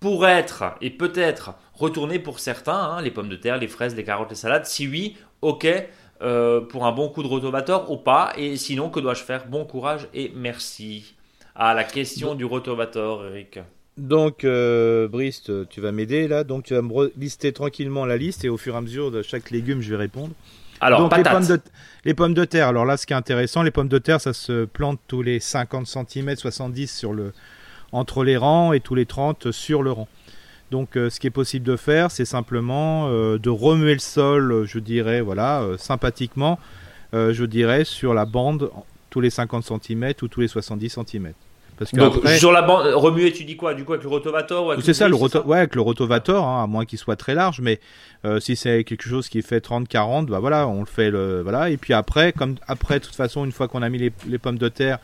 [0.01, 4.05] pour être et peut-être retourner pour certains, hein, les pommes de terre, les fraises, les
[4.05, 4.67] carottes, les salades.
[4.67, 5.67] Si oui, ok,
[6.23, 9.47] euh, pour un bon coup de rotovator ou pas, et sinon, que dois-je faire?
[9.47, 11.15] Bon courage et merci.
[11.55, 13.59] À la question du rotovator, Eric.
[13.97, 16.45] Donc, euh, Brice, tu vas m'aider là.
[16.45, 19.23] Donc, tu vas me lister tranquillement la liste et au fur et à mesure de
[19.23, 20.33] chaque légume, je vais répondre.
[20.81, 21.61] Alors, les pommes, de,
[22.07, 22.69] les pommes, de, terre.
[22.69, 25.39] Alors là, ce qui est intéressant, les pommes de terre, ça se plante tous les
[25.39, 27.35] 50 cm, 70 sur le,
[27.93, 30.09] entre les rangs et tous les 30 sur le rang.
[30.71, 34.65] Donc, euh, ce qui est possible de faire, c'est simplement euh, de remuer le sol,
[34.67, 36.59] je dirais, voilà, euh, sympathiquement,
[37.13, 38.71] je dirais, sur la bande
[39.11, 41.33] tous les 50 cm ou tous les 70 cm.
[41.95, 43.73] Donc sur la bande remuer, tu dis quoi?
[43.75, 46.85] Du coup avec le rotovator C'est ça, le ouais, avec le rotovator, hein, à moins
[46.85, 47.81] qu'il soit très large, mais
[48.27, 51.71] euh, si c'est quelque chose qui fait 30-40, bah voilà, on le fait le voilà.
[51.71, 54.59] Et puis après, comme après, de toute façon, une fois qu'on a mis les, pommes
[54.59, 54.99] de terre,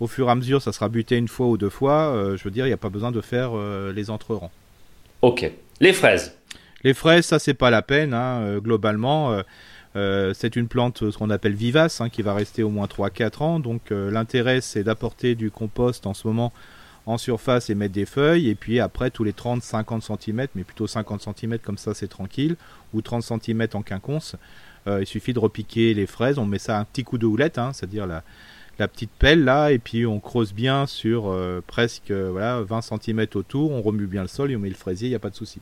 [0.00, 2.14] au fur et à mesure, ça sera buté une fois ou deux fois.
[2.14, 4.50] Euh, je veux dire, il n'y a pas besoin de faire euh, les entrerangs.
[5.24, 5.50] Ok.
[5.80, 6.36] Les fraises.
[6.82, 9.42] Les fraises, ça c'est pas la peine, hein, globalement.
[9.96, 13.42] Euh, c'est une plante ce qu'on appelle vivace hein, qui va rester au moins 3-4
[13.42, 13.60] ans.
[13.60, 16.52] Donc euh, l'intérêt c'est d'apporter du compost en ce moment
[17.06, 18.48] en surface et mettre des feuilles.
[18.48, 22.56] Et puis après tous les 30-50 cm, mais plutôt 50 cm comme ça c'est tranquille,
[22.92, 24.36] ou 30 cm en quinconce,
[24.88, 26.38] euh, il suffit de repiquer les fraises.
[26.38, 28.24] On met ça un petit coup de houlette, hein, c'est-à-dire la,
[28.78, 31.34] la, petite pelle là, et puis on creuse bien sur
[31.66, 33.72] presque voilà, 20 cm autour.
[33.72, 35.36] On remue bien le sol et on met le fraisier, il n'y a pas de
[35.36, 35.60] souci.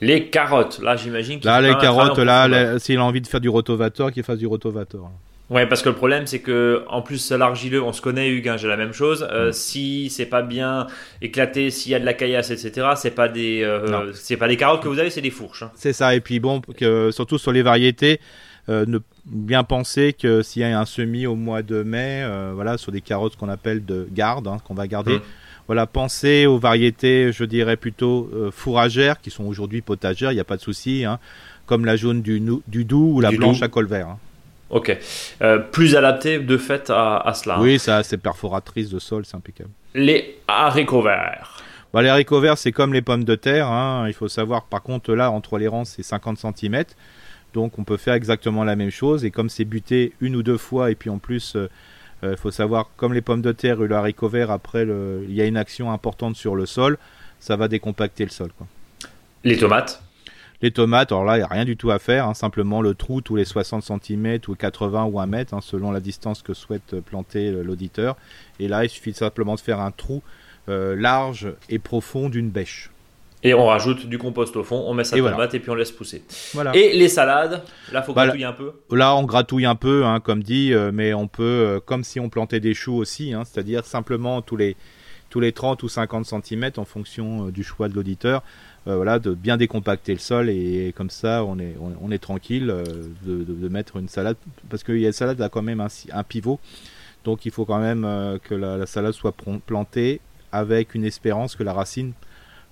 [0.00, 1.40] Les carottes, là j'imagine.
[1.44, 5.10] Là, les carottes, là, s'il a envie de faire du rotovator, qu'il fasse du rotovator.
[5.50, 8.56] Ouais, parce que le problème c'est que en plus l'argileux, on se connaît Hugues, hein,
[8.56, 9.28] j'ai la même chose.
[9.30, 9.52] Euh, mm.
[9.52, 10.86] Si c'est pas bien
[11.20, 12.88] éclaté, s'il y a de la caillasse, etc.
[12.96, 15.64] C'est pas des, euh, c'est pas des carottes que vous avez, c'est des fourches.
[15.64, 15.70] Hein.
[15.74, 16.14] C'est ça.
[16.14, 20.64] Et puis bon, que, surtout sur les variétés, euh, ne bien penser que s'il y
[20.64, 24.48] a un semis au mois de mai, voilà, sur des carottes qu'on appelle de garde,
[24.48, 25.16] hein, qu'on va garder.
[25.16, 25.22] Mm.
[25.66, 30.40] Voilà, pensez aux variétés, je dirais plutôt euh, fourragères, qui sont aujourd'hui potagères, il n'y
[30.40, 31.18] a pas de souci, hein,
[31.64, 34.08] comme la jaune du, du Doubs ou la blanche à col vert.
[34.08, 34.18] Hein.
[34.68, 34.96] Ok.
[35.40, 37.60] Euh, plus adapté de fait à, cela.
[37.60, 39.70] Oui, ça, c'est perforatrice de sol, c'est impeccable.
[39.94, 41.62] Les haricots verts.
[41.94, 43.68] Bah, les haricots verts, c'est comme les pommes de terre.
[43.68, 44.04] Hein.
[44.08, 46.84] Il faut savoir, par contre, là, entre les rangs, c'est 50 cm.
[47.54, 49.24] Donc, on peut faire exactement la même chose.
[49.24, 51.68] Et comme c'est buté une ou deux fois, et puis en plus, euh,
[52.22, 55.24] il euh, faut savoir, comme les pommes de terre et le haricot vert, après, le,
[55.26, 56.98] il y a une action importante sur le sol,
[57.40, 58.50] ça va décompacter le sol.
[58.58, 58.66] Quoi.
[59.44, 60.02] Les tomates?
[60.62, 62.94] Les tomates, alors là, il n'y a rien du tout à faire, hein, simplement le
[62.94, 66.54] trou tous les 60 cm ou 80 ou 1 mètre, hein, selon la distance que
[66.54, 68.16] souhaite planter l'auditeur.
[68.60, 70.22] Et là, il suffit simplement de faire un trou
[70.70, 72.90] euh, large et profond d'une bêche.
[73.46, 75.92] Et on rajoute du compost au fond, on met sa tomate et puis on laisse
[75.92, 76.24] pousser.
[76.72, 78.72] Et les salades, là faut bah, gratouiller un peu.
[78.90, 82.18] Là on gratouille un peu, hein, comme dit, euh, mais on peut, euh, comme si
[82.18, 84.76] on plantait des choux aussi, hein, c'est-à-dire simplement tous les
[85.28, 88.42] tous les 30 ou 50 cm en fonction euh, du choix de l'auditeur,
[88.86, 92.66] voilà, de bien décompacter le sol et, comme ça on est on, est tranquille
[93.26, 94.36] de, mettre une salade
[94.68, 96.60] parce que la salade a quand même un, un pivot,
[97.24, 99.34] donc il faut quand même que la, la salade soit
[99.66, 100.20] plantée
[100.52, 102.12] avec une espérance que la racine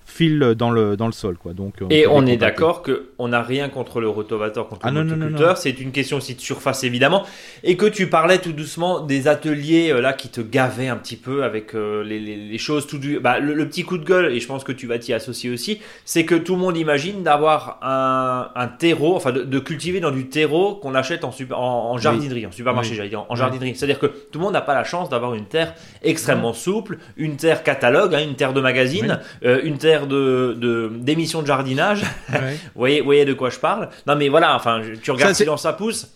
[0.05, 1.37] file dans le, dans le sol.
[1.37, 1.53] Quoi.
[1.53, 5.79] Donc, et on est d'accord qu'on n'a rien contre le rotovator, contre ah, le C'est
[5.79, 7.23] une question aussi de surface, évidemment.
[7.63, 11.15] Et que tu parlais tout doucement des ateliers euh, là qui te gavaient un petit
[11.15, 12.87] peu avec euh, les, les, choses.
[12.87, 13.19] Tout du...
[13.19, 15.79] Bah, le, petit coup de gueule, et je pense que tu vas t'y associer aussi,
[16.05, 20.27] c'est que tout le monde imagine d'avoir un, un, terreau, enfin de, cultiver dans du
[20.27, 23.75] terreau qu'on achète en, super, en, jardinerie, en supermarché, j'allais dire, en jardinerie.
[23.75, 27.37] C'est-à-dire que tout le monde n'a pas la chance d'avoir une terre extrêmement souple, une
[27.37, 32.03] terre catalogue, hein, une terre de magazine, euh, une terre de d'émissions de, jardinage.
[32.29, 32.37] vous,
[32.75, 35.73] voyez, voyez de quoi je parle Non, mais voilà, enfin, tu regardes si dans sa
[35.73, 36.07] pousse.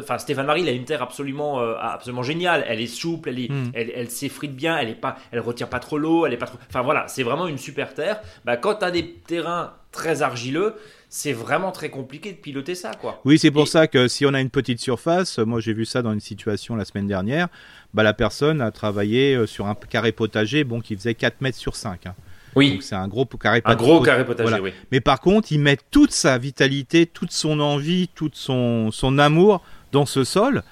[0.00, 2.64] enfin, Stéphane Marie, il a une terre absolument, euh, absolument géniale.
[2.68, 3.70] Elle est souple, elle, hmm.
[3.74, 6.46] elle, elle s'effrite bien, elle est pas, elle retient pas trop l'eau, elle est pas
[6.46, 6.58] trop.
[6.68, 8.20] Enfin voilà, c'est vraiment une super terre.
[8.44, 10.74] Bah, quand tu as des terrains très argileux,
[11.08, 13.20] c'est vraiment très compliqué de piloter ça, quoi.
[13.24, 16.02] Oui, c'est pour ça que si on a une petite surface, moi j'ai vu ça
[16.02, 17.48] dans une situation la semaine dernière,
[17.92, 21.58] bah, la personne a travaillé euh, sur un carré potager bon, qui faisait 4 mètres
[21.58, 22.06] sur 5.
[22.06, 22.14] Hein.
[22.56, 22.78] Oui.
[22.80, 23.80] c'est un gros carré potager.
[23.80, 24.72] Un gros carré potager, oui.
[24.92, 29.62] Mais par contre, il met toute sa vitalité, toute son envie, tout son, son amour
[29.92, 30.62] dans ce sol.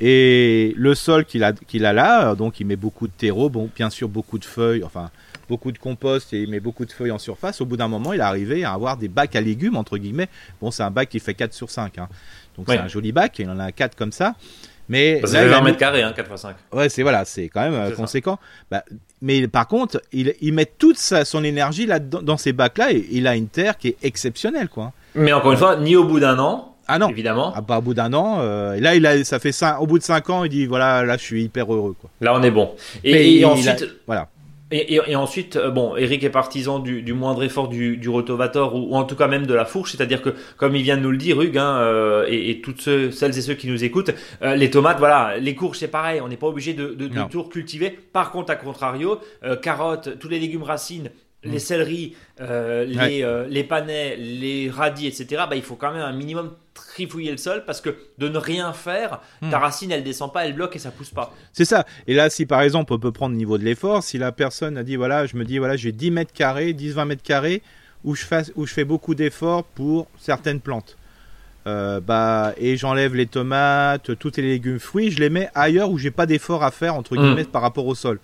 [0.00, 3.70] Et le sol qu'il a, qu'il a là, donc il met beaucoup de terreau, bon,
[3.76, 5.10] bien sûr beaucoup de feuilles, enfin
[5.48, 7.60] beaucoup de compost et il met beaucoup de feuilles en surface.
[7.60, 10.28] Au bout d'un moment, il est arrivé à avoir des bacs à légumes, entre guillemets.
[10.60, 11.98] Bon, c'est un bac qui fait 4 sur 5.
[11.98, 12.08] Hein.
[12.56, 14.34] Donc c'est un joli bac, il en a 4 comme ça.
[14.88, 16.56] Mais ça fait 20 mètres carrés, hein, 4 x 5.
[16.72, 18.38] Ouais, c'est voilà, c'est quand même euh, conséquent.
[18.70, 18.84] Bah,
[19.22, 23.06] mais par contre, il, il met toute sa, son énergie là dans, ces bacs-là et
[23.10, 24.92] il a une terre qui est exceptionnelle, quoi.
[25.14, 27.52] Mais encore une fois, ni au bout d'un an, ah non, évidemment.
[27.56, 28.38] Ah, pas au bout d'un an.
[28.40, 30.66] Euh, et là, il a, ça fait cinq, au bout de 5 ans, il dit
[30.66, 32.10] voilà, là, je suis hyper heureux, quoi.
[32.20, 32.72] Là, on est bon.
[33.02, 34.28] Et, ensuite, voilà.
[34.76, 39.04] Et, ensuite, euh, bon, Eric est partisan du, moindre effort du, du rotovator ou, en
[39.04, 41.40] tout cas même de la fourche, c'est-à-dire que, comme il vient de nous le dire,
[41.40, 44.10] Hugues, hein, euh, et, toutes celles et ceux qui nous écoutent,
[44.42, 47.44] euh, les tomates, voilà, les courges, c'est pareil, on n'est pas obligé de, de, tout
[47.44, 47.90] cultiver.
[47.90, 49.20] Par contre, à contrario,
[49.62, 51.10] carottes, tous les légumes racines,
[51.44, 51.60] les mm.
[51.60, 57.30] céleris, les, les panais, les radis, etc., bah, il faut quand même un minimum trifouiller
[57.30, 59.50] le sol parce que de ne rien faire, hmm.
[59.50, 61.32] ta racine elle descend pas, elle bloque et ça pousse pas.
[61.52, 61.86] C'est ça.
[62.06, 64.76] Et là, si par exemple on peut prendre le niveau de l'effort, si la personne
[64.76, 67.62] a dit voilà, je me dis voilà, j'ai 10 mètres carrés, 10-20 mètres carrés
[68.02, 70.96] où je, fais, où je fais beaucoup d'efforts pour certaines plantes.
[71.66, 75.96] Euh, bah, et j'enlève les tomates, tous les légumes fruits, je les mets ailleurs où
[75.96, 77.20] j'ai pas d'effort à faire entre hmm.
[77.20, 78.20] guillemets par rapport au sol.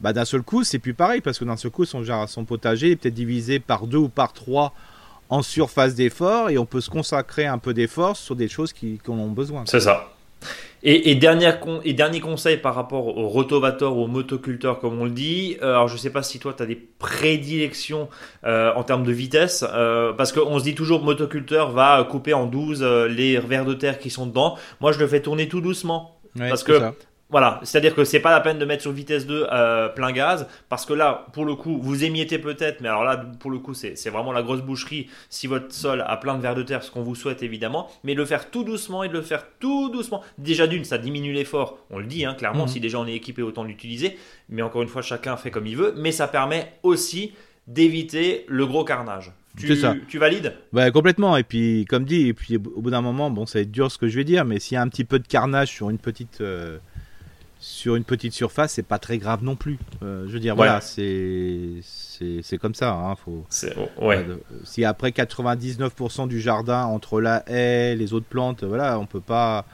[0.00, 2.92] Bah, d'un seul coup, c'est plus pareil parce que d'un seul coup, son, son potager
[2.92, 4.72] est peut-être divisé par deux ou par trois
[5.30, 8.98] en surface d'effort et on peut se consacrer un peu d'effort sur des choses qui,
[9.08, 9.64] en ont besoin.
[9.66, 10.10] C'est ça.
[10.82, 11.52] Et, et, dernier,
[11.84, 15.58] et dernier conseil par rapport au rotovator ou au motoculteur, comme on le dit.
[15.60, 18.08] Euh, alors, je ne sais pas si toi, tu as des prédilections
[18.44, 22.46] euh, en termes de vitesse, euh, parce qu'on se dit toujours motoculteur va couper en
[22.46, 24.56] 12 les vers de terre qui sont dedans.
[24.80, 26.18] Moi, je le fais tourner tout doucement.
[26.38, 26.80] parce que
[27.30, 30.48] voilà, c'est-à-dire que c'est pas la peine de mettre sur vitesse 2 euh, plein gaz,
[30.68, 33.74] parce que là, pour le coup, vous émiettez peut-être, mais alors là, pour le coup,
[33.74, 36.90] c'est vraiment la grosse boucherie si votre sol a plein de vers de terre, ce
[36.90, 40.22] qu'on vous souhaite évidemment, mais le faire tout doucement et de le faire tout doucement.
[40.38, 42.68] Déjà d'une, ça diminue l'effort, on le dit hein, clairement, mhm.
[42.68, 44.18] si déjà on est équipé, autant l'utiliser,
[44.48, 47.32] mais encore une fois, chacun fait comme il veut, mais ça permet aussi
[47.66, 49.32] d'éviter le gros carnage.
[49.56, 49.94] Tu, ça.
[50.08, 50.54] tu valides?
[50.72, 51.36] Bah, Complètement.
[51.36, 53.90] Et puis, comme dit, et puis au bout d'un moment, bon, ça va être dur
[53.90, 55.90] ce que je vais dire, mais s'il y a un petit peu de carnage sur
[55.90, 56.78] une petite, euh,
[57.60, 59.78] sur une petite surface, c'est pas très grave non plus.
[60.02, 62.92] Euh, je veux dire, voilà, c'est c'est comme ça.
[62.92, 63.46] Hein, faut,
[64.00, 64.26] ouais.
[64.64, 69.66] si après 99% du jardin entre la haie, les autres plantes, voilà, on peut pas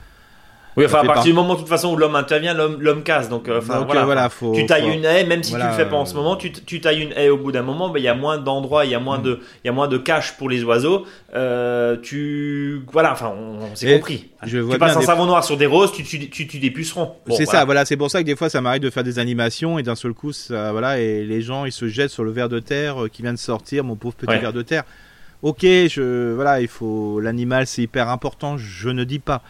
[0.77, 3.29] oui, enfin, à partir du moment, de toute façon, où l'homme intervient, l'homme casse.
[3.29, 4.29] Donc, euh, enfin, voilà.
[4.53, 6.79] tu tailles une haie, même si tu le fais pas en ce moment, tu, tu
[6.79, 8.95] tailles une haie au bout d'un moment, ben, il y a moins d'endroits, il y
[8.95, 9.23] a moins mm.
[9.23, 11.05] de, il y a moins de cache pour les oiseaux.
[11.33, 14.29] Euh, tu, voilà, enfin, on, s'est compris.
[14.45, 17.13] Je tu passes un savon noir sur des roses, tu, tu, tu, tu des pucerons.
[17.31, 19.79] c'est ça, voilà, c'est pour ça que des fois, ça m'arrive de faire des animations
[19.79, 22.49] et d'un seul coup, ça, voilà, et les gens, ils se jettent sur le ver
[22.49, 24.83] de terre euh, qui vient de sortir, mon pauvre petit ver de terre.
[25.41, 29.41] Ok, je, voilà, il faut, l'animal, c'est hyper important, je ne dis pas.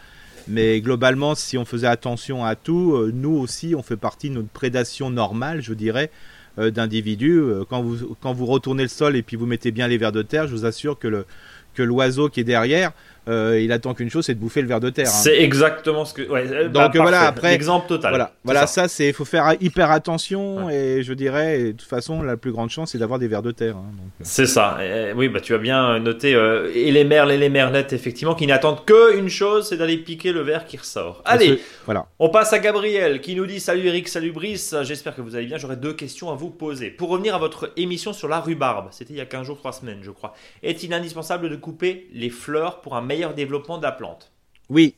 [0.48, 4.34] Mais globalement, si on faisait attention à tout, euh, nous aussi, on fait partie de
[4.36, 6.10] notre prédation normale, je dirais,
[6.58, 7.38] euh, d'individus.
[7.38, 10.12] Euh, quand vous, quand vous retournez le sol et puis vous mettez bien les vers
[10.12, 11.26] de terre, je vous assure que
[11.74, 12.92] que l'oiseau qui est derrière,
[13.28, 15.08] euh, il attend qu'une chose, c'est de bouffer le ver de terre.
[15.08, 15.20] Hein.
[15.22, 16.22] C'est exactement ce que.
[16.22, 17.54] Ouais, euh, Donc bah, voilà, après.
[17.54, 18.10] Exemple total.
[18.10, 19.08] Voilà, voilà ça, c'est.
[19.08, 22.92] Il faut faire hyper attention et je dirais, de toute façon, la plus grande chance,
[22.92, 23.76] c'est d'avoir des vers de terre.
[23.76, 24.22] Hein, euh.
[24.22, 24.78] C'est ça.
[25.14, 26.30] oui, bah tu as bien noté.
[26.74, 30.40] et les merles et les merlettes, effectivement, qui n'attendent qu'une chose, c'est d'aller piquer le
[30.40, 31.22] ver qui ressort.
[31.24, 32.06] Allez, voilà.
[32.18, 34.74] On passe à Gabriel qui nous dit Salut Eric, salut Brice.
[34.82, 35.58] J'espère que vous allez bien.
[35.58, 36.90] J'aurais deux questions à vous poser.
[36.90, 39.72] Pour revenir à votre émission sur la rhubarbe, c'était il y a 15 jours, 3
[39.72, 40.34] semaines, je crois.
[40.62, 44.32] Est-il indispensable de couper les fleurs pour un meilleur développement de la plante
[44.68, 44.94] Oui.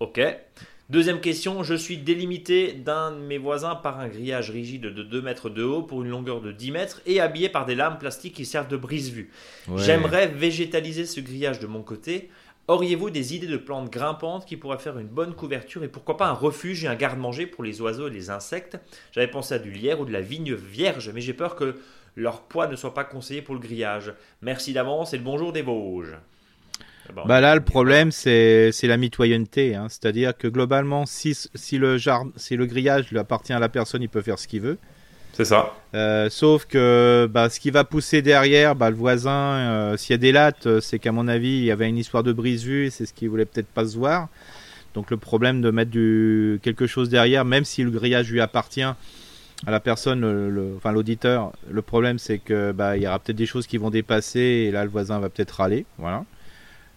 [0.00, 0.20] Ok.
[0.88, 5.20] Deuxième question, je suis délimité d'un de mes voisins par un grillage rigide de 2
[5.20, 8.34] mètres de haut pour une longueur de 10 mètres et habillé par des lames plastiques
[8.34, 9.30] qui servent de brise-vue.
[9.76, 12.30] J'aimerais végétaliser ce grillage de mon côté.
[12.68, 16.28] Auriez-vous des idées de plantes grimpantes qui pourraient faire une bonne couverture et pourquoi pas
[16.28, 18.78] un refuge et un garde-manger pour les oiseaux et les insectes?
[19.12, 21.76] J'avais pensé à du lierre ou de la vigne vierge, mais j'ai peur que
[22.16, 24.12] leur poids ne soit pas conseillé pour le grillage.
[24.40, 26.16] Merci d'avance et le bonjour des Vosges.
[27.26, 29.74] Bah là, le problème, c'est la mitoyenneté.
[29.74, 29.86] Hein.
[29.88, 31.98] C'est-à-dire que globalement, si, si, le
[32.36, 34.78] si le grillage lui appartient à la personne, il peut faire ce qu'il veut.
[35.32, 35.74] C'est ça.
[35.94, 40.14] Euh, sauf que bah, ce qui va pousser derrière, bah, le voisin, euh, s'il y
[40.14, 43.04] a des lattes, c'est qu'à mon avis, il y avait une histoire de brise-vue, c'est
[43.04, 44.28] ce qu'il voulait peut-être pas se voir.
[44.94, 48.80] Donc le problème de mettre du, quelque chose derrière, même si le grillage lui appartient,
[49.66, 53.36] à la personne, le, enfin l'auditeur, le problème c'est que bah, il y aura peut-être
[53.36, 55.84] des choses qui vont dépasser et là le voisin va peut-être râler.
[55.98, 56.24] Voilà.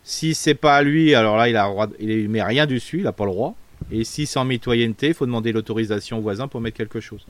[0.03, 1.69] Si c'est pas à lui, alors là il a
[1.99, 3.55] il met rien dessus, il n'a pas le droit.
[3.91, 7.25] Et si c'est en mitoyenneté, il faut demander l'autorisation au voisin pour mettre quelque chose.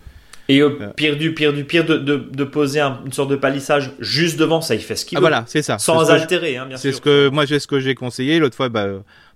[0.48, 4.40] Et au pire du pire du pire de, de, poser une sorte de palissage juste
[4.40, 5.28] devant, ça il fait ce qu'il ah, veut.
[5.28, 5.78] Voilà, c'est ça.
[5.78, 6.90] Sans altérer, hein, bien sûr.
[6.90, 8.68] C'est ce que moi j'ai ce que j'ai conseillé l'autre fois.
[8.68, 8.88] Bah,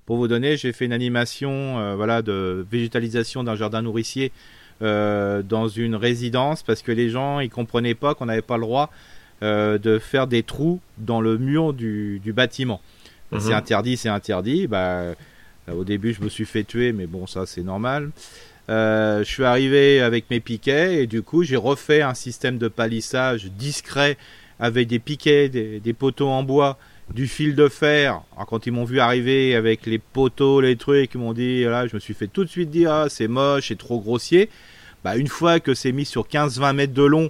[0.08, 4.32] pour vous donner, j'ai fait une animation euh, voilà de végétalisation d'un jardin nourricier
[4.82, 8.64] euh, dans une résidence parce que les gens ils comprenaient pas qu'on n'avait pas le
[8.64, 8.90] droit
[9.44, 12.82] euh, de faire des trous dans le mur du, du bâtiment.
[13.34, 13.40] Mhm.
[13.40, 14.68] C'est interdit, c'est interdit.
[14.68, 15.14] Bah,
[15.72, 18.12] au début, je me suis fait tuer, mais bon, ça c'est normal.
[18.70, 22.70] Euh, je suis arrivé avec mes piquets et du coup j'ai refait un système de
[22.70, 24.18] palissage discret
[24.58, 26.78] avec des piquets, des, poteaux en bois,
[27.14, 28.22] du fil de fer.
[28.36, 31.88] Alors, quand ils m'ont vu arriver avec les poteaux, les trucs, ils m'ont dit là,
[31.88, 34.50] je me suis fait tout de suite dire ah, c'est moche, c'est trop grossier.
[35.04, 37.30] Bah, une fois que c'est mis sur 15-20 mètres de long,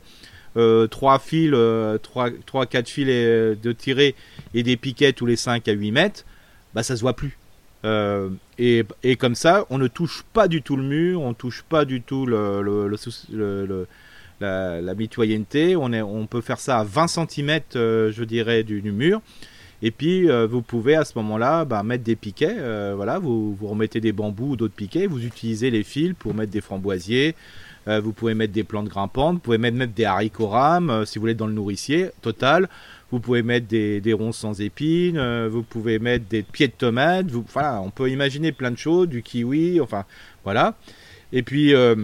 [0.58, 4.14] euh, 3 fils, euh, 3-4 fils euh, de tirés
[4.54, 6.26] et des piquets tous les 5 à 8 mètres,
[6.74, 7.38] bah ça se voit plus.
[7.86, 11.64] Euh, et, et, comme ça, on ne touche pas du tout le mur, on touche
[11.64, 13.88] pas du tout le,
[14.40, 15.76] la, la, mitoyenneté.
[15.76, 19.22] On, est, on peut faire ça à 20 cm, euh, je dirais, du, mur.
[19.82, 22.56] Et puis, euh, vous pouvez à ce moment-là bah, mettre des piquets.
[22.96, 25.08] voilà, vous, vous remettez des bambous ou d'autres piquets.
[25.08, 27.36] Vous utilisez les fils pour mettre des framboisiers.
[27.86, 29.36] vous pouvez mettre des plantes grimpantes.
[29.36, 32.70] Vous pouvez mettre, mettre des haricots rames si vous voulez dans le nourricier total.
[33.14, 36.74] Vous pouvez mettre des, des ronces sans épines, euh, vous pouvez mettre des pieds de
[36.74, 40.06] tomates, vous, on peut imaginer plein de choses, du kiwi, enfin
[40.44, 40.74] voilà.
[41.32, 41.96] Et puis, euh,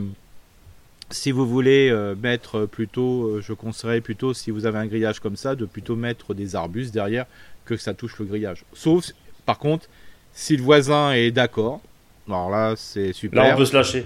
[1.10, 5.36] si vous voulez euh, mettre plutôt, je conseillerais plutôt, si vous avez un grillage comme
[5.36, 7.26] ça, de plutôt mettre des arbustes derrière
[7.66, 8.64] que ça touche le grillage.
[8.74, 9.08] Sauf,
[9.48, 9.88] par contre,
[10.32, 11.82] si le voisin est d'accord,
[12.28, 13.46] alors là, c'est super.
[13.46, 14.06] Là, on peut se lâcher.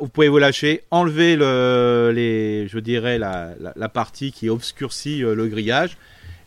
[0.00, 5.96] Vous pouvez vous lâcher, enlever le, les, je dirais la, partie qui obscurcit le grillage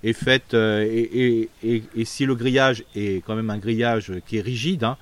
[0.04, 1.50] est faite euh, et,
[2.06, 4.98] si le grillage est quand même un grillage qui est rigide, hein,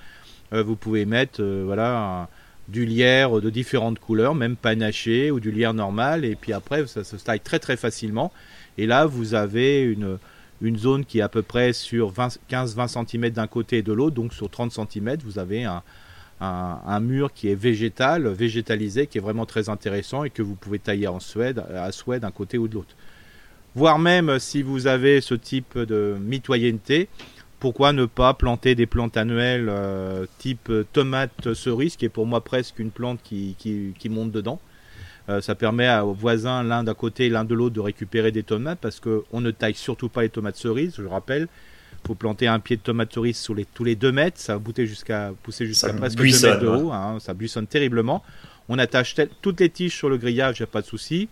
[0.53, 2.29] euh, vous pouvez mettre euh, voilà
[2.67, 7.03] du lierre de différentes couleurs, même panaché ou du lierre normal, et puis après ça
[7.03, 8.31] se taille très très facilement.
[8.77, 9.83] Et là vous avez
[10.61, 14.15] une zone qui est à peu près sur 15-20 cm d'un côté et de l'autre,
[14.15, 15.81] donc sur 30 cm vous avez un,
[16.41, 20.79] un, mur qui est végétal, végétalisé, qui est vraiment très intéressant et que vous pouvez
[20.79, 22.95] tailler en Suède, à souhait d'un côté ou de l'autre
[23.75, 27.09] voire même euh, si vous avez ce type de mitoyenneté,
[27.59, 32.43] pourquoi ne pas planter des plantes annuelles euh, type tomate cerise, qui est pour moi
[32.43, 34.59] presque une plante qui, qui, monte dedans.
[35.29, 38.43] Euh, ça permet aux voisins, l'un d'un côté et l'un de l'autre, de récupérer des
[38.43, 41.47] tomates, parce qu'on ne taille surtout pas les tomates cerises, je rappelle.
[42.03, 44.85] Il faut planter un pied de tomate cerise les, tous les 2 mètres, ça va
[44.85, 48.23] jusqu'à, pousser jusqu'à presque 2 mètres de haut, hein, ça buissonne terriblement.
[48.69, 51.29] On attache toutes les tiges sur le grillage, il n'y a pas de souci.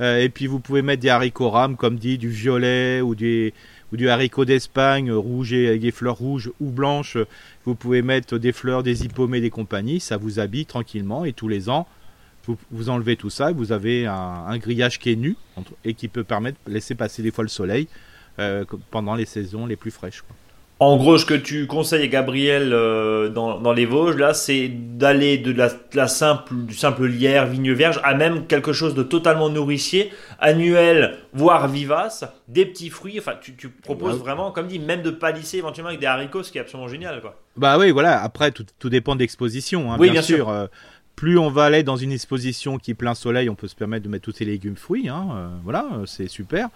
[0.00, 3.54] Euh, et puis vous pouvez mettre des haricots rames, comme dit, du violet ou, des,
[3.92, 7.16] ou du haricot d'Espagne, rouge et avec des fleurs rouges ou blanches.
[7.64, 10.00] Vous pouvez mettre des fleurs, des hippomées, des compagnies.
[10.00, 11.86] Ça vous habille tranquillement et tous les ans,
[12.44, 15.36] vous, vous enlevez tout ça et vous avez un, grillage qui est nu
[15.84, 18.11] et qui peut permettre de laisser passer des fois le soleil euh,
[18.90, 20.22] pendant les saisons les plus fraîches.
[20.82, 25.52] En gros, ce que tu conseilles, Gabriel, euh, dans, les Vosges, là, c'est d'aller de
[25.52, 30.10] la, simple, du simple lierre, vigne vierge, à même quelque chose de totalement nourricier,
[30.40, 33.20] annuel, voire vivace, des petits fruits.
[33.20, 36.58] Enfin, tu, proposes vraiment, comme dit, même de palisser éventuellement avec des haricots, ce qui
[36.58, 37.40] est absolument génial, quoi.
[37.56, 38.20] Bah oui, voilà.
[38.20, 39.92] Après, tout, dépend d'exposition.
[39.92, 40.48] Hein, oui, bien, sûr.
[40.48, 40.66] Euh,
[41.14, 44.02] plus on va aller dans une exposition qui est plein soleil, on peut se permettre
[44.02, 45.08] de mettre tous ces légumes fruits.
[45.08, 46.70] Hein, euh, voilà, c'est super.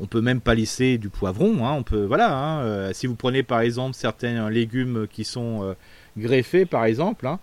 [0.00, 1.64] On peut même palisser du poivron.
[1.66, 2.36] Hein, on peut, voilà.
[2.36, 5.74] Hein, euh, si vous prenez par exemple certains légumes qui sont euh,
[6.16, 7.38] greffés, par exemple, hein,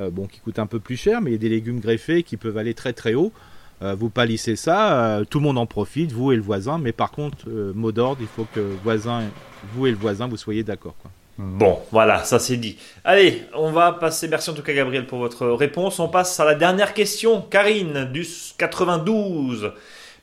[0.00, 2.22] euh, bon, qui coûtent un peu plus cher, mais il y a des légumes greffés
[2.22, 3.32] qui peuvent aller très très haut.
[3.80, 6.78] vous palissez ça, tout le monde en profite, vous et le voisin.
[6.78, 9.24] Mais par contre, mot d'ordre, il faut que voisin,
[9.74, 10.96] vous et le voisin, vous soyez d'accord.
[11.36, 12.78] Bon, voilà, ça c'est dit.
[13.04, 14.28] Allez, on va passer.
[14.28, 15.98] Merci en tout cas, Gabriel, pour votre réponse.
[15.98, 17.42] On passe à la dernière question.
[17.42, 18.24] Karine, du
[18.56, 19.72] 92.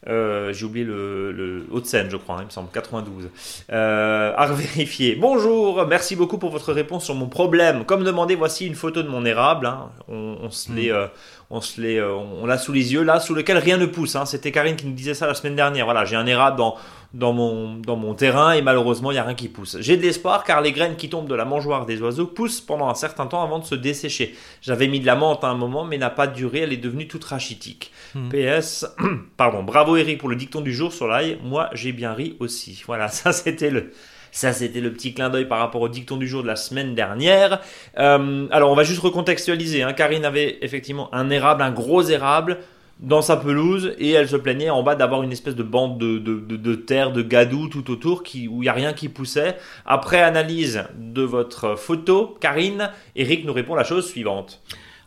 [0.08, 3.30] Euh, j'ai oublié le, le Haute-Seine, je crois, hein, il me semble, 92.
[3.72, 5.16] Euh, à vérifier.
[5.16, 7.86] Bonjour, merci beaucoup pour votre réponse sur mon problème.
[7.86, 9.68] Comme demandé, voici une photo de mon érable.
[9.68, 9.92] Hein.
[10.08, 10.96] On, on, se les, mm.
[10.96, 11.08] euh,
[11.52, 14.16] on se euh, on l'a sous les yeux là, sous lequel rien ne pousse.
[14.16, 14.26] Hein.
[14.26, 15.86] C'était Karine qui nous disait ça la semaine dernière.
[15.86, 16.78] Voilà, j'ai un érable dans
[17.14, 19.78] dans mon, dans mon terrain et malheureusement il n'y a rien qui pousse.
[19.80, 22.90] J'ai de l'espoir car les graines qui tombent de la mangeoire des oiseaux poussent pendant
[22.90, 24.36] un certain temps avant de se dessécher.
[24.62, 27.08] J'avais mis de la menthe à un moment mais n'a pas duré, elle est devenue
[27.08, 27.92] toute rachitique.
[28.16, 28.30] Hmm.
[28.30, 28.86] PS,
[29.38, 32.84] pardon, bravo Eric pour le dicton du jour sur l'ail, moi j'ai bien ri aussi.
[32.92, 33.92] Voilà, ça c'était le,
[34.32, 36.96] Ça, c'était le petit clin d'œil par rapport au dicton du jour de la semaine
[36.96, 37.62] dernière.
[37.98, 39.84] Euh, alors, on va juste recontextualiser.
[39.84, 39.94] Hein.
[39.94, 42.60] Karine avait effectivement un érable, un gros érable
[43.02, 46.20] dans sa pelouse et elle se plaignait en bas d'avoir une espèce de bande de,
[46.20, 49.58] de, terre, de gadou tout autour qui, où il n'y a rien qui poussait.
[49.86, 54.62] Après analyse de votre photo, Karine, Eric nous répond la chose suivante.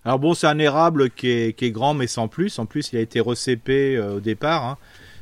[0.05, 2.59] Alors bon, c'est un érable qui est, qui est, grand mais sans plus.
[2.59, 4.65] En plus, il a été recépé euh, au départ.
[4.65, 4.77] Hein.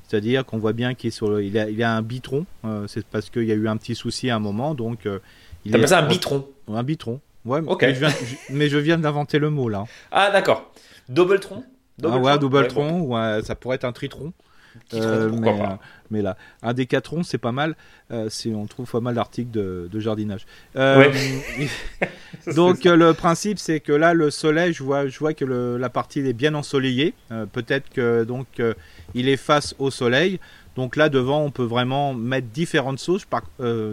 [0.09, 2.47] C'est-à-dire qu'on voit bien qu'il est sur il, a, il a un bitron.
[2.65, 4.75] Euh, c'est parce qu'il y a eu un petit souci à un moment.
[4.75, 5.21] Donc, euh,
[5.65, 7.21] il a ça un bitron Un bitron.
[7.45, 8.15] Ouais, mais, je viens,
[8.51, 9.85] mais je viens d'inventer le mot là.
[10.11, 10.73] Ah d'accord.
[11.99, 12.39] Double ah ouais,
[13.01, 14.33] ouais, ça pourrait être un tritron.
[14.95, 15.67] Euh, mais, euh,
[16.11, 17.77] mais, là, un décatron, c'est pas mal.
[18.11, 20.47] Euh, on trouve pas mal d'articles de, jardinage.
[22.55, 26.21] donc le principe, c'est que là, le soleil, je vois, je vois que la partie
[26.21, 27.15] est bien ensoleillée.
[27.53, 28.63] Peut-être que donc
[29.15, 30.41] il est face au soleil.
[30.77, 33.43] Donc là, devant, on peut vraiment mettre différentes sauces, par,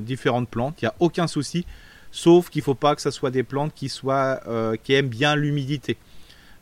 [0.01, 0.81] différentes plantes.
[0.81, 1.65] Il n'y a aucun souci,
[2.11, 4.41] sauf qu'il ne faut pas que ce soit des plantes qui soient
[4.83, 5.97] qui aiment bien l'humidité.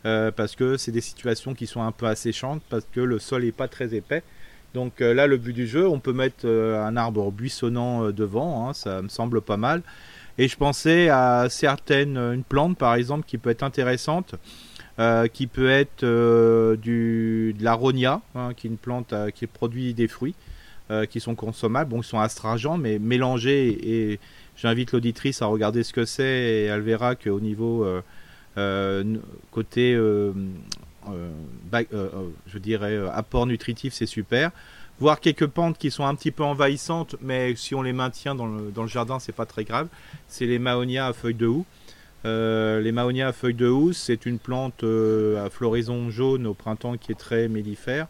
[0.05, 3.43] Euh, parce que c'est des situations qui sont un peu asséchantes, parce que le sol
[3.43, 4.23] n'est pas très épais.
[4.73, 8.69] Donc euh, là, le but du jeu, on peut mettre euh, un arbre buissonnant devant,
[8.69, 9.81] hein, ça me semble pas mal.
[10.37, 14.35] Et je pensais à certaines, une plante par exemple qui peut être intéressante,
[15.33, 20.35] qui peut être de l'aronia, hein, qui est une plante qui produit des fruits
[21.09, 21.89] qui sont consommables.
[21.89, 24.11] Bon, ils sont astringents, mais mélangés.
[24.11, 24.19] Et
[24.55, 27.83] j'invite l'auditrice à regarder ce que c'est et elle verra qu'au niveau
[29.51, 30.31] côté, euh,
[31.07, 34.51] euh, je dirais, apport nutritif, c'est super
[34.99, 38.47] voir quelques pentes qui sont un petit peu envahissantes, mais si on les maintient dans
[38.47, 39.89] le, dans le jardin, c'est pas très grave.
[40.27, 41.67] C'est les maonias à feuilles de houx.
[42.23, 47.11] les maonias à feuilles de houx, c'est une plante à floraison jaune au printemps qui
[47.11, 48.07] est très mellifère.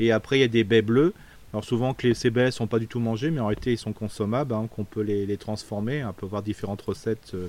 [0.00, 1.14] Et après, il y a des baies bleues.
[1.54, 3.78] Alors souvent que les, ces baies sont pas du tout mangées, mais en réalité, ils
[3.78, 6.04] sont consommables, hein, qu'on peut les, transformer.
[6.04, 7.46] On peut voir différentes recettes euh,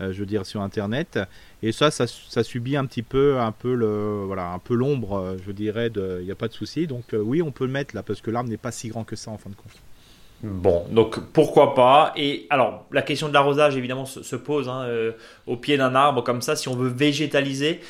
[0.00, 1.18] je veux dire sur internet
[1.62, 2.06] et ça, ça,
[2.42, 6.24] subit un petit peu un peu le voilà un peu l'ombre euh, je dirais il
[6.24, 8.30] n'y a pas de souci donc euh, oui on peut le mettre là parce que
[8.30, 9.76] l'arbre n'est pas si grand que ça en fin de compte
[10.42, 12.14] Bon, donc pourquoi pas?
[12.16, 14.88] Et alors, la question de l'arrosage, évidemment, se, pose hein,
[15.46, 17.80] au pied d'un arbre comme ça, si on veut végétaliser.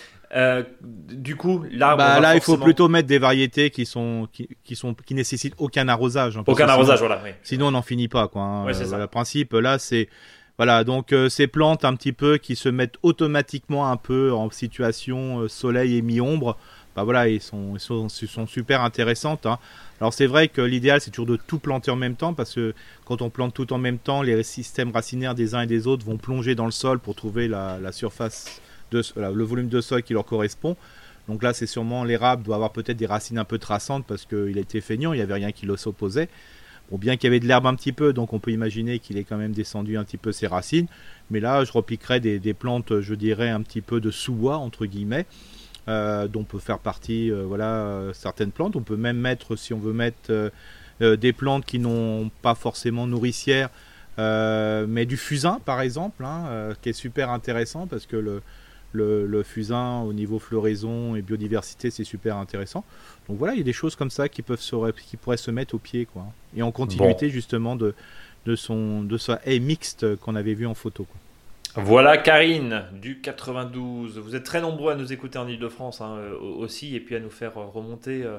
[1.13, 1.99] du coup, l'arbre.
[1.99, 5.87] Bah, là, il faut plutôt mettre des variétés qui sont qui, sont qui nécessitent aucun
[5.87, 6.39] arrosage.
[6.39, 7.23] Hein, aucun arrosage, voilà.
[7.45, 8.43] Sinon, on n'en finit pas, quoi.
[8.43, 8.67] Hein.
[8.67, 10.09] Le principe là, c'est
[10.61, 14.51] voilà, donc euh, ces plantes un petit peu qui se mettent automatiquement un peu en
[14.51, 16.59] situation euh, soleil et mi-ombre,
[16.95, 18.11] bah voilà, ils sont, sont,
[18.47, 19.47] super intéressantes.
[19.47, 19.59] Hein.
[20.03, 22.75] Alors c'est vrai que l'idéal c'est toujours de tout planter en même temps parce que
[23.07, 26.05] quand on plante tout en même temps, les systèmes racinaires des uns et des autres
[26.05, 30.13] vont plonger dans le sol pour trouver la, surface, de, le volume de sol qui
[30.13, 30.77] leur correspond.
[31.27, 34.59] Donc là c'est sûrement l'érable doit avoir peut-être des racines un peu traçantes parce qu'il
[34.59, 36.29] était feignant, il n'y avait rien qui s'opposait.
[36.99, 39.25] Bien qu'il y avait de l'herbe un petit peu, donc on peut imaginer qu'il est
[39.25, 40.87] quand même descendu un petit peu ses racines.
[41.31, 45.27] Mais là, je repliquerai des, plantes, je dirais, un petit peu de sous-bois, entre guillemets,
[45.89, 48.75] euh, dont peut faire partie euh, voilà, euh, certaines plantes.
[48.75, 50.51] On peut même mettre, si on veut mettre
[51.01, 53.71] des plantes qui n'ont pas forcément nourricière,
[54.19, 58.43] mais du fusain, par exemple, hein, qui est super intéressant parce que le,
[58.93, 62.85] le, fusain au niveau floraison et biodiversité, c'est super intéressant.
[63.29, 65.51] Donc voilà, il y a des choses comme ça qui, peuvent se, qui pourraient se
[65.51, 66.07] mettre au pied.
[66.07, 66.27] Quoi.
[66.57, 67.95] Et en continuité justement de,
[68.47, 71.07] de, son, de sa haie mixte qu'on avait vu en photo.
[71.77, 74.19] Voilà Karine du 92.
[74.19, 77.21] Vous êtes très nombreux à nous écouter en Ile-de-France hein, euh, aussi et puis à
[77.21, 78.39] nous faire remonter euh,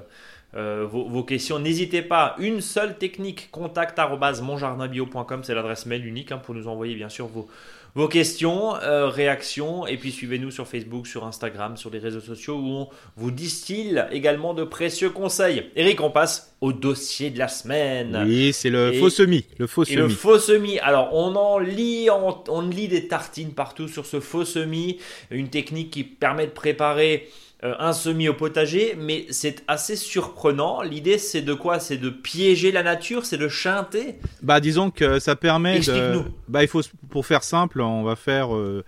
[0.55, 1.57] euh, vos, vos, questions.
[1.57, 3.97] N'hésitez pas, une seule technique, contact
[4.41, 7.47] monjardinbio.com, c'est l'adresse mail unique hein, pour nous envoyer bien sûr vos,
[7.95, 12.55] vos questions, euh, réactions, et puis suivez-nous sur Facebook, sur Instagram, sur les réseaux sociaux
[12.55, 15.69] où on vous distille également de précieux conseils.
[15.75, 18.23] Eric, on passe au dossier de la semaine.
[18.25, 19.45] Oui, c'est le faux semis.
[19.57, 19.97] Le faux semis.
[19.97, 20.79] le faux semis.
[20.79, 25.49] Alors, on en lit, on, on lit des tartines partout sur ce faux semis, une
[25.49, 27.29] technique qui permet de préparer
[27.63, 30.81] un semis au potager, mais c'est assez surprenant.
[30.81, 31.79] L'idée, c'est de quoi?
[31.79, 34.15] C'est de piéger la nature, c'est de chanter?
[34.41, 36.21] Bah, disons que ça permet de.
[36.47, 38.55] Bah, il faut pour faire simple, on va faire.
[38.55, 38.83] Euh,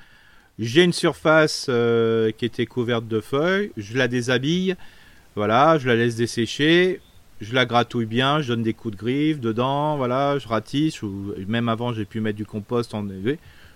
[0.59, 4.75] j'ai une surface euh, qui était couverte de feuilles, je la déshabille,
[5.35, 7.01] voilà, je la laisse dessécher,
[7.41, 11.33] je la gratouille bien, je donne des coups de griffe dedans, voilà, je ratisse, ou
[11.47, 13.05] même avant j'ai pu mettre du compost en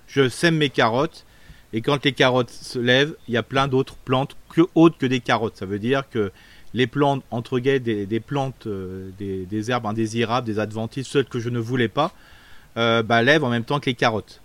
[0.07, 1.25] je sème mes carottes
[1.73, 5.05] et quand les carottes se lèvent, il y a plein d'autres plantes que autres que
[5.05, 5.57] des carottes.
[5.57, 6.31] Ça veut dire que
[6.73, 11.49] les plantes, entre guillemets, des, plantes, euh, des, herbes indésirables, des adventices, celles que je
[11.49, 12.13] ne voulais pas,
[12.77, 14.41] euh, bah, lèvent en même temps que les carottes.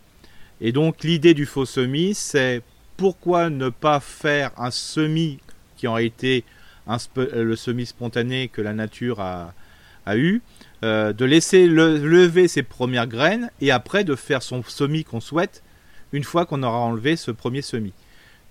[0.60, 2.62] Et donc l'idée du faux semis, c'est
[2.96, 5.38] pourquoi ne pas faire un semis
[5.76, 6.44] qui aurait été
[6.86, 9.54] un, le semis spontané que la nature a,
[10.16, 10.42] eu,
[10.84, 15.62] euh, de laisser lever ses premières graines et après de faire son semis qu'on souhaite
[16.12, 17.92] une fois qu'on aura enlevé ce premier semis.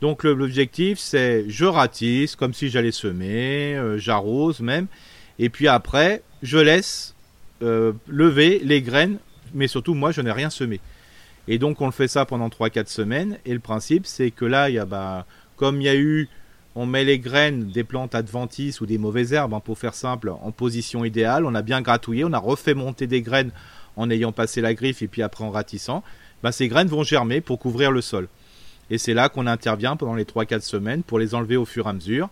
[0.02, 4.88] Donc l'objectif c'est je ratisse comme si j'allais semer, euh, j'arrose même,
[5.38, 7.16] et puis après je laisse
[7.62, 9.20] euh, lever les graines,
[9.54, 10.80] mais surtout moi je n'ai rien semé.
[11.48, 14.70] Et donc on le fait ça pendant 3-4 semaines, et le principe c'est que là,
[14.70, 16.30] y a, bah, comme il y a eu
[16.76, 20.30] on met les graines des plantes adventices ou des mauvaises herbes, hein, pour faire simple,
[20.30, 21.46] en position idéale.
[21.46, 23.52] On a bien gratouillé, on a refait monter des graines
[23.98, 26.04] en ayant passé la griffe et puis après en ratissant.
[26.44, 28.28] Ben, ces graines vont germer pour couvrir le sol.
[28.90, 31.90] Et c'est là qu'on intervient pendant les 3-4 semaines pour les enlever au fur et
[31.90, 32.30] à mesure.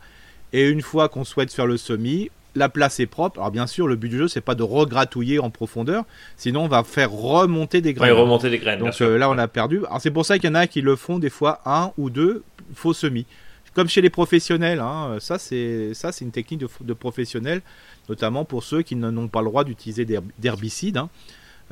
[0.51, 3.39] Et une fois qu'on souhaite faire le semis, la place est propre.
[3.39, 6.03] Alors bien sûr, le but du jeu, c'est pas de regratouiller en profondeur,
[6.35, 8.11] sinon on va faire remonter des graines.
[8.11, 8.79] remonter des graines.
[8.79, 9.85] Donc euh, là, on a perdu.
[9.85, 12.09] Alors c'est pour ça qu'il y en a qui le font des fois un ou
[12.09, 12.43] deux
[12.73, 13.25] faux semis
[13.73, 14.79] comme chez les professionnels.
[14.79, 17.61] Hein, ça, c'est ça, c'est une technique de, de professionnels,
[18.09, 20.05] notamment pour ceux qui n'ont pas le droit d'utiliser
[20.37, 20.97] d'herbicides.
[20.97, 21.09] Hein.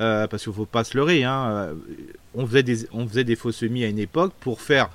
[0.00, 1.24] Euh, parce qu'il ne faut pas se leurrer.
[1.24, 1.50] Hein.
[1.50, 1.74] Euh,
[2.34, 4.90] on, faisait des, on faisait des faux semis à une époque pour faire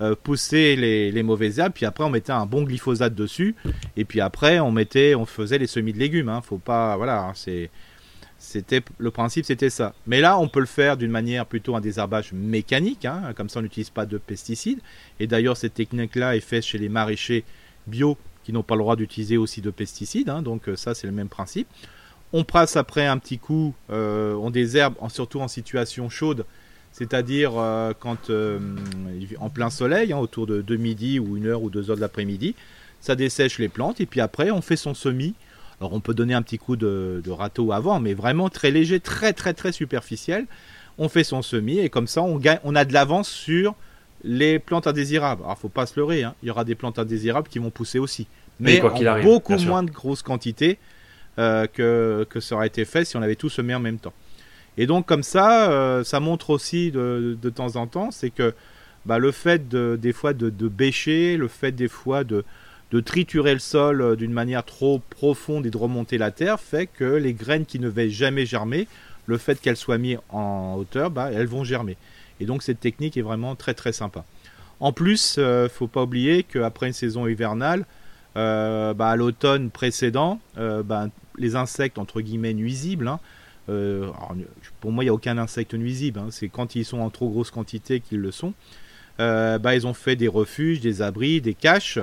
[0.00, 3.56] euh, pousser les, les, mauvaises herbes, puis après on mettait un bon glyphosate dessus,
[3.96, 6.28] et puis après on mettait, on faisait les semis de légumes.
[6.28, 6.40] Hein.
[6.40, 7.70] Faut pas, voilà, c'est
[8.38, 9.94] c'était le principe, c'était ça.
[10.06, 13.58] Mais là, on peut le faire d'une manière plutôt un désherbage mécanique, hein, comme ça
[13.58, 14.80] on n'utilise pas de pesticides.
[15.18, 17.44] Et d'ailleurs, cette technique-là est faite chez les maraîchers
[17.86, 20.28] bio qui n'ont pas le droit d'utiliser aussi de pesticides.
[20.28, 20.42] Hein.
[20.42, 21.66] donc ça, c'est le même principe.
[22.36, 26.44] On passe après un petit coup, euh, on désherbe, surtout en situation chaude,
[26.92, 28.30] c'est-à-dire euh, quand
[29.40, 32.02] en plein soleil, hein, autour de, de midi ou une heure ou deux heures de
[32.02, 32.54] l'après-midi,
[33.00, 35.34] ça dessèche les plantes et puis après on fait son semis
[35.80, 39.32] alors on peut donner un petit coup de, râteau avant, mais vraiment très léger, très
[39.32, 40.46] très très superficiel.
[40.98, 43.74] On fait son semis et comme ça on, gagne, on a de l'avance sur
[44.22, 45.42] les plantes indésirables.
[45.44, 46.34] Alors faut pas se leurrer, hein.
[46.42, 48.26] il y aura des plantes indésirables qui vont pousser aussi,
[48.60, 50.93] mais en beaucoup moins de grosses quantités euh,
[51.36, 54.12] que, que ça aurait été fait si on avait tout semé en même temps.
[54.76, 58.54] Et donc comme ça, euh, ça montre aussi de, de, temps en temps, c'est que
[59.06, 62.44] bah, le fait de, des fois de, bêcher, le fait des fois de,
[63.04, 67.04] triturer le sol euh, d'une manière trop profonde et de remonter la terre fait que
[67.04, 68.86] les graines qui ne vais jamais germer,
[69.26, 71.96] le fait qu'elles soient mises en hauteur, bah, elles vont germer.
[72.38, 74.24] Et donc cette technique est vraiment très très sympa.
[74.78, 77.84] En plus, euh, faut pas oublier qu'après une saison hivernale,
[78.36, 81.08] euh, bah, à l'automne précédent, bah,
[81.38, 83.20] les insectes entre guillemets nuisibles, hein,
[84.80, 87.28] pour moi il n'y a aucun insecte nuisible, hein, c'est quand ils sont en trop
[87.28, 88.54] grosse quantité qu'ils le sont.
[89.18, 91.98] bah, ils ont fait des refuges, des abris, des caches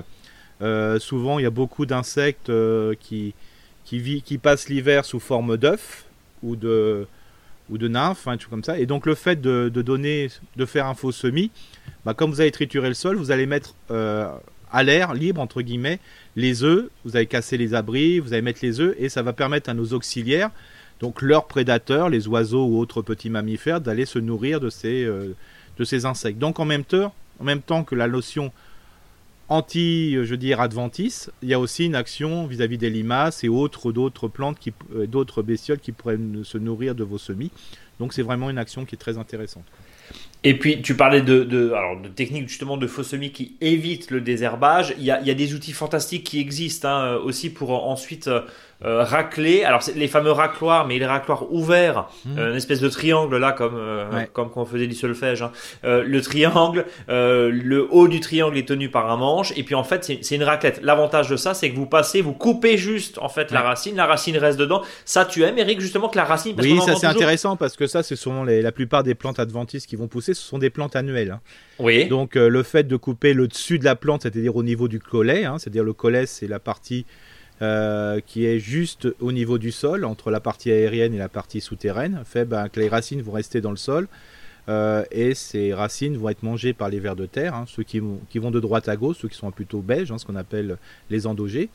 [0.62, 3.34] euh, souvent, il y a beaucoup d'insectes euh, qui,
[3.84, 6.06] qui, passent l'hiver sous forme d'œufs
[6.44, 7.08] ou de,
[7.70, 8.78] ou de nymphes, hein, comme ça.
[8.78, 11.52] Et donc, le fait de, donner, de faire un faux semis,
[12.06, 14.32] bah, comme vous allez triturer le sol, vous allez mettre euh,
[14.72, 16.00] à l'air, libre, entre guillemets,
[16.36, 16.90] les œufs.
[17.06, 19.74] Vous allez casser les abris, vous allez mettre les œufs, et ça va permettre à
[19.74, 20.52] nos auxiliaires,
[21.00, 25.10] donc leurs prédateurs, les oiseaux ou autres petits mammifères, d'aller se nourrir de ces,
[25.84, 26.40] ces insectes.
[26.40, 28.52] Donc, en même temps, en même temps que la notion
[29.52, 33.50] anti, je veux dire, adventice, il y a aussi une action vis-à-vis des limaces et
[33.50, 34.58] autres d'autres plantes,
[34.96, 37.52] euh, d'autres bestioles qui pourraient se nourrir de vos semis.
[38.00, 39.66] Donc c'est vraiment une action qui est très intéressante.
[40.44, 44.10] Et puis, tu parlais de, de, alors, de techniques justement de faux semis qui évitent
[44.10, 44.96] le désherbage.
[44.98, 48.28] Il y a, il y a des outils fantastiques qui existent hein, aussi pour ensuite
[48.84, 49.64] euh, racler.
[49.64, 52.40] Alors les fameux racloirs, mais les racloirs ouverts, mmh.
[52.40, 55.44] euh, une espèce de triangle là, comme euh, comme quand on faisait du solfège.
[55.44, 55.52] Hein.
[55.84, 60.12] le triangle, le haut du triangle est tenu par un manche, et puis en fait
[60.24, 60.80] c'est une raclette.
[60.82, 64.08] L'avantage de ça, c'est que vous passez, vous coupez juste en fait la racine, la
[64.08, 64.82] racine reste dedans.
[65.06, 66.56] Ça, tu aimes, Eric, justement que la racine.
[66.58, 69.88] oui, ça c'est intéressant parce que ça, c'est souvent les, la plupart des plantes adventistes
[69.88, 71.32] qui vont pousser, ce sont des plantes annuelles.
[71.32, 71.42] Hein.
[71.80, 72.08] Oui.
[72.08, 75.46] Donc le fait de couper le dessus de la plante, c'est-à-dire au niveau du collet,
[75.46, 77.06] hein, c'est-à-dire le collet, c'est la partie
[77.62, 81.62] euh, qui est juste au niveau du sol, entre la partie aérienne et la partie
[81.62, 84.08] souterraine, fait ben, que les racines vont rester dans le sol.
[84.68, 88.00] Euh, et ces racines vont être mangées par les vers de terre, hein, ceux qui
[88.00, 90.38] vont, qui vont, de droite à gauche, ceux qui sont plutôt beige, hein, ce qu'on
[90.38, 90.78] appelle
[91.12, 91.70] les endogés.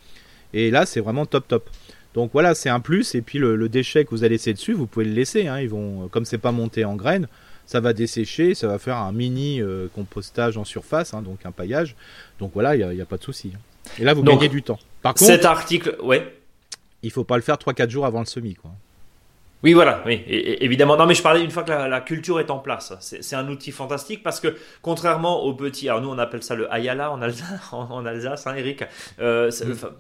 [0.53, 1.71] Et là, c'est vraiment top top.
[2.15, 3.15] Donc voilà, c'est un plus.
[3.15, 5.47] Et puis le, déchet que vous allez laisser dessus, vous pouvez le laisser.
[5.47, 7.29] Hein, ils vont, comme c'est pas monté en graines,
[7.67, 11.97] ça va dessécher, ça va faire un mini euh, compostage en surface, donc un paillage.
[12.39, 13.53] Donc voilà, il n'y a, a, pas de souci.
[13.99, 14.79] Et là, vous gagnez du temps.
[15.03, 16.33] Par contre, cet article, ouais.
[17.03, 18.71] Il faut pas le faire 3-4 jours avant le semis, quoi.
[19.63, 20.97] Oui, voilà, oui, évidemment.
[20.97, 22.93] Non, mais je parlais une fois que la, culture est en place.
[23.01, 26.73] C'est un outil fantastique parce que, contrairement aux petits, alors nous on appelle ça le
[26.73, 28.85] Ayala en Alsace, en, Alsace hein, Eric.
[29.19, 29.51] Euh,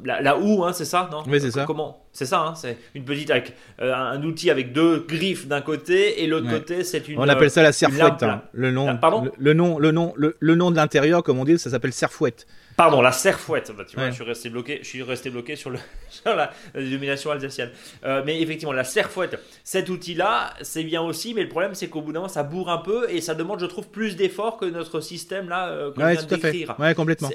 [0.04, 1.22] la, la, houe, hein, c'est ça, non?
[1.26, 1.64] Oui, c'est ça.
[1.64, 2.06] Comment?
[2.12, 6.22] C'est ça, hein, c'est une petite avec euh, un outil avec deux griffes d'un côté
[6.22, 7.18] et l'autre côté c'est une.
[7.18, 8.22] On appelle ça la serfouette.
[8.22, 8.42] Hein.
[8.52, 8.96] Le nom.
[8.98, 9.30] Pardon?
[9.38, 12.46] Le, nom, le nom, le, nom de l'intérieur, comme on dit, ça s'appelle serfouette.
[12.76, 13.72] Pardon, la serfouette.
[13.76, 14.78] Bah, tu vois, je suis resté bloqué.
[14.82, 15.78] Je suis resté bloqué sur, le,
[16.26, 17.70] la, domination alsacienne.
[18.04, 22.02] Euh, mais effectivement, la serfouette, cet outil-là, c'est bien aussi, mais le problème, c'est qu'au
[22.02, 24.66] bout d'un moment, ça bourre un peu et ça demande, je trouve, plus d'efforts que
[24.66, 26.74] notre système là euh, qu'on vient de décrire.
[26.78, 27.30] Ouais, complètement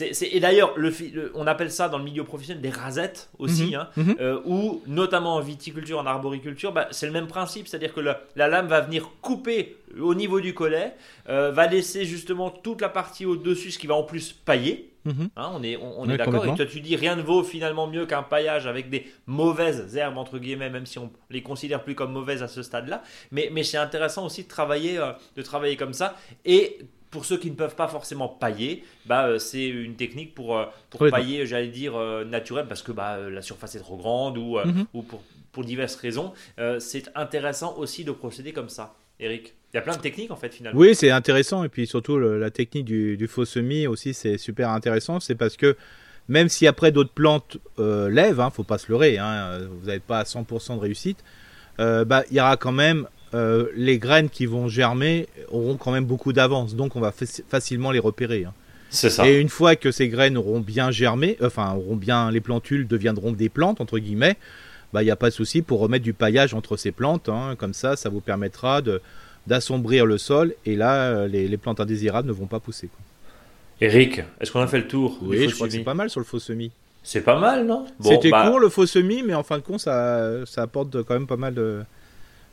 [0.00, 0.92] et d'ailleurs, le,
[1.34, 3.74] on appelle ça dans le milieu professionnel des rasettes aussi, mhm.
[3.74, 4.16] hein, mhm.
[4.20, 8.18] Euh, ou notamment en viticulture, en arboriculture, bah, c'est le même principe, c'est-à-dire que la,
[8.48, 10.94] lame va venir couper au niveau du collet,
[11.30, 14.92] euh, va laisser justement toute la partie au-dessus, ce qui va en plus pailler.
[15.06, 15.30] Mhm.
[15.36, 16.44] Hein, on est, on, est d'accord.
[16.44, 20.18] Et toi, tu dis rien ne vaut finalement mieux qu'un paillage avec des mauvaises herbes
[20.18, 23.02] entre guillemets, même si on les considère plus comme mauvaises à ce stade-là.
[23.30, 26.14] Mais, mais c'est intéressant aussi de travailler, euh, de travailler comme ça
[26.44, 26.78] et
[27.10, 30.66] pour ceux qui ne peuvent pas forcément pailler, bah, euh, c'est une technique pour, euh,
[30.90, 34.58] pour pailler, j'allais dire, euh, naturel, parce que bah, la surface est trop grande ou,
[34.58, 34.86] mhm.
[34.92, 36.32] ou pour, pour, diverses raisons.
[36.78, 38.94] c'est intéressant aussi de procéder comme ça.
[39.20, 40.80] Eric il y a plein de techniques en fait finalement.
[40.80, 45.20] Oui, c'est intéressant et puis surtout la technique du, faux semis aussi c'est super intéressant.
[45.20, 45.76] C'est parce que
[46.28, 50.22] même si après d'autres plantes lèvent, hein, faut pas se leurrer, hein, vous n'avez pas
[50.22, 51.22] 100% de réussite,
[51.76, 56.06] bah, il y aura quand même euh, les graines qui vont germer auront quand même
[56.06, 57.12] beaucoup d'avance, donc on va
[57.48, 58.44] facilement les repérer.
[58.44, 58.54] Hein.
[58.90, 59.28] C'est ça.
[59.28, 63.32] Et une fois que ces graines auront bien germé, enfin auront bien, les plantules deviendront
[63.32, 64.36] des plantes entre guillemets,
[64.94, 67.54] bah il n'y a pas de souci pour remettre du paillage entre ces plantes, hein.
[67.58, 69.02] comme ça, ça vous permettra de
[69.46, 72.88] d'assombrir le sol et là les, plantes indésirables ne vont pas pousser.
[73.80, 76.20] Eric, est-ce qu'on a fait le tour Oui, je crois que c'est pas mal sur
[76.20, 76.70] le faux semis.
[77.02, 77.86] C'est pas mal, non?
[78.02, 81.14] C'était bah court le faux semis, mais en fin de compte, ça, ça apporte quand
[81.14, 81.82] même pas mal de,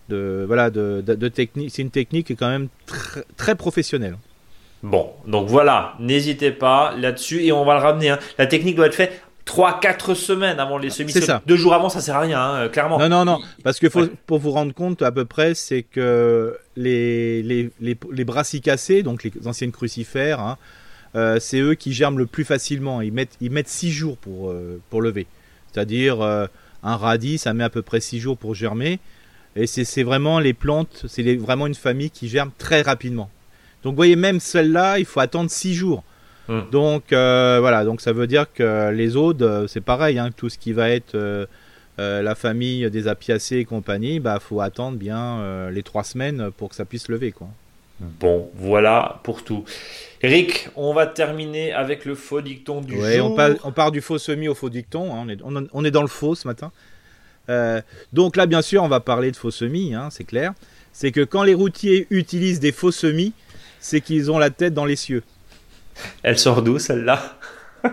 [0.09, 1.71] de voilà de, de, technique.
[1.71, 2.67] C'est une technique qui est quand même
[3.37, 4.17] très professionnelle.
[4.83, 8.09] Bon, donc voilà, n'hésitez pas là-dessus et on va le ramener.
[8.09, 8.19] Hein.
[8.37, 11.11] La technique doit être faite 3-4 semaines avant les semis.
[11.11, 11.41] C'est ça.
[11.45, 12.99] Deux jours avant, ça sert à rien, hein, clairement.
[12.99, 13.39] Non, non, non.
[13.63, 17.97] Parce que faut, pour vous rendre compte à peu près, c'est que les, les, les,
[18.11, 20.57] les, brassicacées, donc les anciennes crucifères, hein,
[21.15, 23.01] euh, c'est eux qui germent le plus facilement.
[23.01, 25.27] Ils mettent, ils mettent 6 jours pour, euh, pour lever.
[25.71, 26.47] C'est-à-dire, euh,
[26.83, 28.99] un radis, ça met à peu près 6 jours pour germer.
[29.55, 33.29] Et c'est vraiment les plantes, c'est vraiment une famille qui germe très rapidement.
[33.83, 36.03] Donc vous voyez, même celle-là, il faut attendre 6 jours.
[36.47, 36.61] Hmm.
[36.71, 40.49] Donc euh, voilà, donc ça veut dire que les autres, euh, c'est pareil, hein, tout
[40.49, 41.45] ce qui va être euh,
[41.97, 46.75] la famille des apiacées et compagnie, bah faut attendre bien les 3 semaines pour que
[46.75, 47.47] ça puisse lever quoi.
[47.99, 49.63] Bon, voilà pour tout.
[50.21, 53.31] Eric, on va terminer avec le faux dicton du jour.
[53.31, 55.13] On, part, on part du faux semi au faux dicton.
[55.13, 56.73] Hein, on, est, on, est, dans le faux ce matin.
[57.49, 57.81] Euh,
[58.13, 60.53] donc là, bien sûr, on va parler de faux semis, hein, c'est clair.
[60.93, 63.33] C'est que quand les routiers utilisent des faux semis,
[63.79, 65.23] c'est qu'ils ont la tête dans les cieux.
[66.23, 67.37] Elle sort d'où celle-là?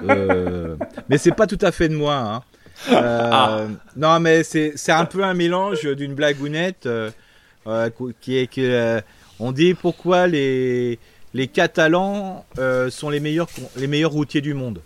[0.08, 0.76] Euh,
[1.08, 2.14] Mais c'est pas tout à fait de moi.
[2.16, 2.42] Hein.
[2.90, 3.64] Euh, ah.
[3.96, 6.88] Non, mais c'est un peu un mélange d'une blagounette
[8.20, 9.00] qui est que
[9.38, 10.98] on dit pourquoi les
[11.34, 12.44] les Catalans
[12.88, 14.80] sont les meilleurs les meilleurs routiers du monde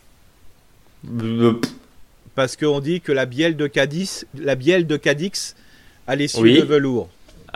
[2.37, 5.57] parce qu'on dit que la bielle de Cadix, la bielle de Cadix
[6.07, 7.09] a les de velours.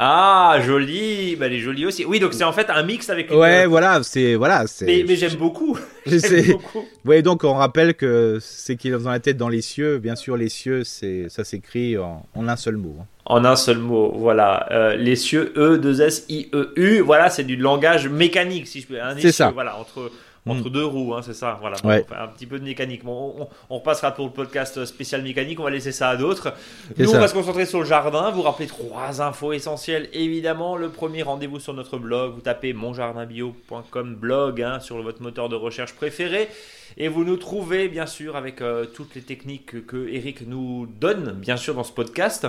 [0.02, 2.06] Ah, joli, bah, elle est jolie aussi.
[2.06, 3.30] Oui, donc c'est en fait un mix avec.
[3.30, 4.86] Ouais, voilà, c'est voilà, c'est.
[4.86, 5.78] Mais, j'aime beaucoup.
[6.06, 6.86] beaucoup.
[7.04, 9.98] Ouais, donc on rappelle que c'est qu'il est dans la tête dans les cieux.
[9.98, 12.96] Bien sûr, les cieux, c'est ça s'écrit en, un seul mot.
[12.98, 13.04] Hein.
[13.26, 14.66] En un seul mot, voilà.
[14.70, 17.00] Euh, les cieux, E, 2 S, I, E, U.
[17.00, 18.96] Voilà, c'est du langage mécanique, si je peux.
[19.18, 19.50] C'est ça.
[19.50, 20.10] Voilà, entre
[20.46, 20.72] entre mm.
[20.72, 21.58] deux roues, hein, c'est ça.
[21.60, 23.02] Voilà, un petit peu de mécanique.
[23.06, 25.60] on, repassera pour le podcast spécial mécanique.
[25.60, 26.54] On va laisser ça à d'autres.
[26.96, 28.30] Nous, on va se concentrer sur le jardin.
[28.30, 30.08] Vous rappelez trois infos essentielles.
[30.12, 32.34] Évidemment, le premier rendez-vous sur notre blog.
[32.34, 36.48] Vous tapez monjardinbio.com blog hein, sur votre moteur de recherche préféré.
[36.96, 41.32] Et vous nous trouvez bien sûr avec euh, toutes les techniques que Eric nous donne,
[41.32, 42.46] bien sûr, dans ce podcast.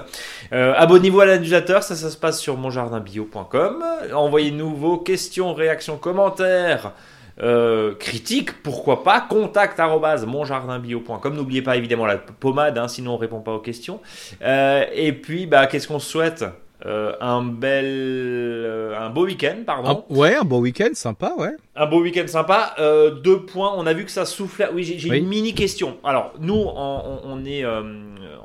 [0.52, 3.84] Euh, abonnez-vous à l'annulateur, ça, ça se passe sur monjardinbio.com.
[4.14, 6.94] Envoyez-nous vos questions, réactions, commentaires
[7.42, 9.80] euh, critique, pourquoi pas, contact
[10.26, 11.36] monjardinbio.com.
[11.36, 14.00] N'oubliez pas évidemment la pommade, hein, sinon on répond pas aux questions.
[14.42, 16.46] Euh, et puis, bah, qu'est-ce qu'on souhaite?
[16.86, 20.04] Euh, un bel, un beau week-end, pardon.
[20.10, 21.52] Ah, ouais, un beau week-end, sympa, ouais.
[21.76, 22.76] Un beau week-end sympa.
[23.24, 23.74] deux points.
[23.76, 24.70] On a vu que ça soufflait.
[24.74, 25.98] Oui, j'ai une mini question.
[26.04, 27.64] Alors, nous, on, est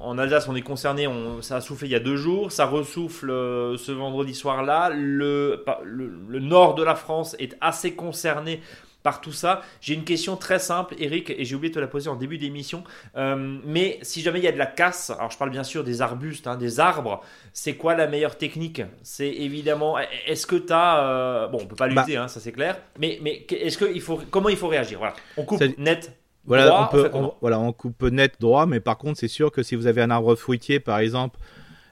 [0.00, 1.06] en Alsace, on est concerné.
[1.06, 2.52] On, ça a soufflé il y a deux jours.
[2.52, 4.90] Ça ressouffle ce vendredi soir-là.
[4.90, 8.60] Le, le, le, nord de la France est assez concerné
[9.06, 9.62] par tout ça.
[9.80, 12.38] J'ai une question très simple, Eric, et j'ai oublié de te la poser en début
[12.38, 12.82] d'émission.
[13.14, 15.84] Euh, mais si jamais il y a de la casse, alors je parle bien sûr
[15.84, 18.82] des arbustes, hein, des arbres, c'est quoi la meilleure technique?
[19.04, 19.96] C'est évidemment,
[20.26, 22.24] est-ce que tu as, bon, on peut pas lutter, bah.
[22.24, 24.98] hein, ça c'est clair, mais, mais est-ce que il faut, comment il faut réagir?
[24.98, 26.18] Voilà, on coupe net.
[26.44, 27.08] Voilà, on peut,
[27.40, 30.10] voilà, on coupe net droit, mais par contre, c'est sûr que si vous avez un
[30.10, 31.38] arbre fruitier, par exemple,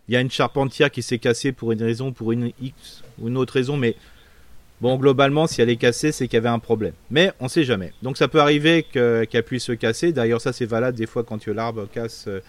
[0.09, 3.29] il y a une charpentière qui s'est cassée pour une raison, pour une X ou
[3.29, 3.95] une autre raison, mais
[4.85, 6.93] bon, globalement, si elle est cassée, c'est qu'il y avait un problème.
[7.11, 7.95] Mais on ne sait jamais.
[8.03, 10.13] Donc ça peut arriver qu'elle puisse se casser.
[10.13, 12.41] D'ailleurs, ça c'est valable des fois quand l'arbre casse euh,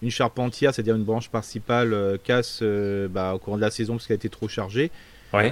[0.00, 3.94] une charpentière, c'est-à-dire une branche principale euh, casse euh, bah, au cours de la saison
[3.94, 4.90] parce qu'elle a été trop chargée.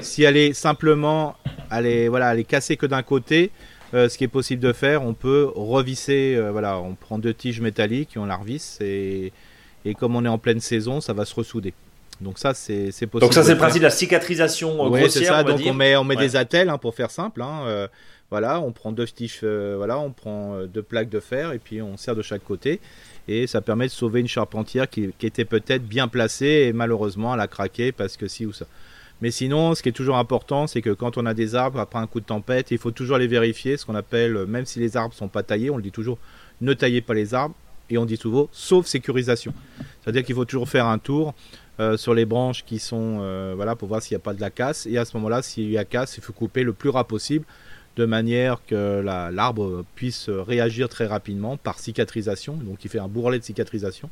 [0.01, 1.36] Si elle est simplement,
[1.70, 3.51] elle est, voilà, elle est cassée que d'un côté,
[3.95, 8.11] ce qui est possible de faire, on peut revisser, voilà, on prend deux tiges métalliques
[8.14, 9.32] et on la revisse et
[9.84, 11.72] et comme on est en pleine saison, ça va se ressouder.
[12.21, 13.21] Donc ça, c'est possible.
[13.21, 15.43] Donc ça, c'est le principe de la cicatrisation euh, c'est ça.
[15.43, 17.43] Donc on met, on met des attelles hein, pour faire simple.
[17.43, 17.89] Hein, euh,
[18.31, 21.83] voilà, on prend deux tiges, euh, voilà, on prend deux plaques de fer et puis
[21.83, 22.81] on serre de chaque côté.
[23.27, 27.35] Et ça permet de sauver une charpentière qui, qui était peut-être bien placée et malheureusement
[27.35, 28.66] elle a craqué parce que si ou ça.
[29.21, 31.99] Mais sinon, ce qui est toujours important, c'est que quand on a des arbres après
[31.99, 34.97] un coup de tempête, il faut toujours les vérifier, ce qu'on appelle, même si les
[34.97, 36.16] arbres sont pas taillés, on le dit toujours,
[36.62, 37.55] ne taillez pas les arbres
[37.91, 39.53] et on dit souvent sauf sécurisation.
[40.03, 41.35] C'est-à-dire qu'il faut toujours faire un tour
[41.81, 44.41] euh, sur les branches qui sont euh, voilà pour voir s'il n'y a pas de
[44.41, 44.87] la casse.
[44.87, 47.47] Et à ce moment-là s'il y a casse il faut couper le plus ras possible
[47.97, 52.55] de manière que l'arbre puisse réagir très rapidement par cicatrisation.
[52.55, 54.11] Donc il fait un bourrelet de cicatrisation.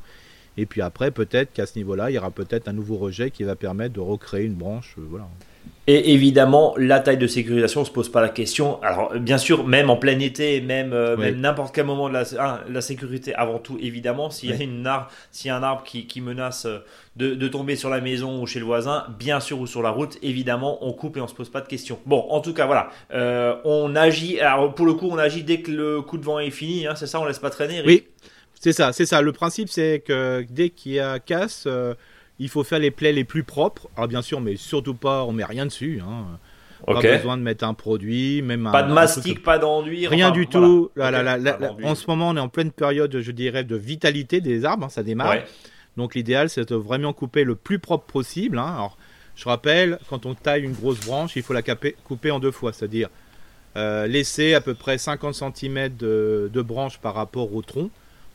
[0.56, 3.44] Et puis après peut-être qu'à ce niveau-là il y aura peut-être un nouveau rejet qui
[3.44, 5.28] va permettre de recréer une branche euh, voilà
[5.90, 8.78] et évidemment, la taille de sécurisation ne se pose pas la question.
[8.82, 12.24] Alors, bien sûr, même en plein été, même, euh, n'importe quel moment de la,
[12.68, 15.84] la, sécurité, avant tout, évidemment, s'il y, a une arbre, s'il y a un arbre
[15.84, 16.80] qui, qui menace euh,
[17.16, 19.88] de, de, tomber sur la maison ou chez le voisin, bien sûr, ou sur la
[19.88, 21.98] route, évidemment, on coupe et on se pose pas de questions.
[22.04, 22.90] Bon, en tout cas, voilà.
[23.14, 26.38] Euh, on agit, alors pour le coup, on agit dès que le coup de vent
[26.38, 27.82] est fini, hein, c'est ça, on laisse pas traîner.
[27.86, 28.04] Oui,
[28.60, 29.22] c'est ça, c'est ça.
[29.22, 31.66] Le principe, c'est que dès qu'il y a casse
[32.38, 33.88] il faut faire les plaies les plus propres.
[33.96, 36.00] Alors bien sûr, mais surtout pas, on met rien dessus.
[36.06, 36.38] Hein.
[36.86, 40.90] Pas besoin de mettre un produit, même pas de mastic, pas d'enduit, rien du tout.
[40.96, 44.86] en ce moment, on est en pleine période, je dirais, de vitalité des arbres.
[44.86, 45.38] Hein, ça démarre.
[45.96, 48.58] Donc l'idéal, c'est de vraiment couper le plus propre possible.
[48.58, 48.72] Hein.
[48.74, 48.96] Alors,
[49.34, 52.72] je rappelle, quand on taille une grosse branche, il faut la couper en deux fois,
[52.72, 53.08] c'est-à-dire
[53.76, 57.90] euh, laisser à peu près 50 cm de, de branche par rapport au tronc.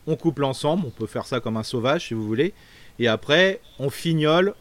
[0.06, 2.54] On coupe l'ensemble, on peut faire ça comme un sauvage si vous voulez.
[3.00, 4.54] Et après, on fignole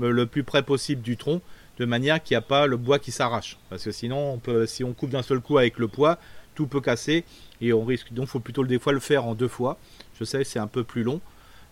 [0.00, 1.40] euh, le plus près possible du tronc
[1.78, 3.56] de manière qu'il n'y a pas le bois qui s'arrache.
[3.70, 6.18] Parce que sinon, on peut, si on coupe d'un seul coup avec le poids,
[6.54, 7.24] tout peut casser
[7.60, 8.12] et on risque.
[8.12, 9.78] Donc, il faut plutôt des fois le faire en deux fois.
[10.18, 11.20] Je sais, c'est un peu plus long.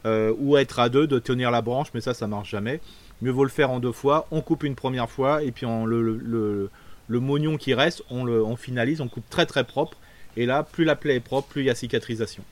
[0.04, 2.80] Euh, ou être à deux, de tenir la branche, mais ça, ça marche jamais.
[3.22, 4.28] Mieux vaut le faire en deux fois.
[4.30, 6.70] On coupe une première fois et puis le, le,
[7.08, 9.96] le, mognon qui reste, on, le, on finalise, on coupe très très propre.
[10.36, 12.44] Et là, plus la plaie est propre, plus il y a cicatrisation.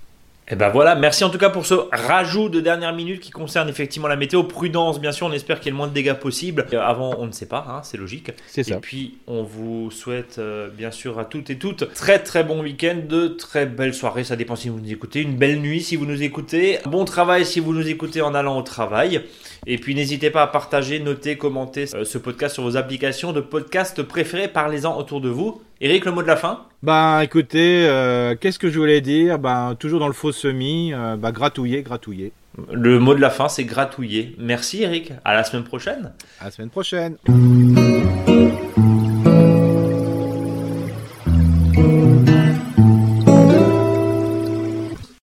[0.46, 3.30] Et eh ben voilà, merci en tout cas pour ce rajout de dernière minute qui
[3.30, 4.42] concerne effectivement la météo.
[4.42, 6.66] Prudence, bien sûr, on espère qu'il y ait le moins de dégâts possible.
[6.74, 8.30] Euh, avant, on ne sait pas, hein, c'est logique.
[8.46, 8.74] C'est ça.
[8.74, 12.62] Et puis, on vous souhaite euh, bien sûr à toutes et toutes très très bon
[12.62, 15.96] week-end, de très belles soirées, ça dépend si vous nous écoutez, une belle nuit si
[15.96, 19.22] vous nous écoutez, bon travail si vous nous écoutez en allant au travail.
[19.66, 23.40] Et puis n'hésitez pas à partager, noter, commenter euh, ce podcast sur vos applications de
[23.40, 25.62] podcast préférées, parlez-en autour de vous.
[25.80, 26.66] Eric, le mot de la fin?
[26.82, 29.38] Bah écoutez, euh, qu'est-ce que je voulais dire?
[29.38, 32.32] Bah toujours dans le faux semi, euh, bah gratouiller, gratouiller.
[32.72, 34.36] Le mot de la fin, c'est gratouiller.
[34.38, 36.12] Merci Eric, à la semaine prochaine.
[36.40, 37.16] À la semaine prochaine.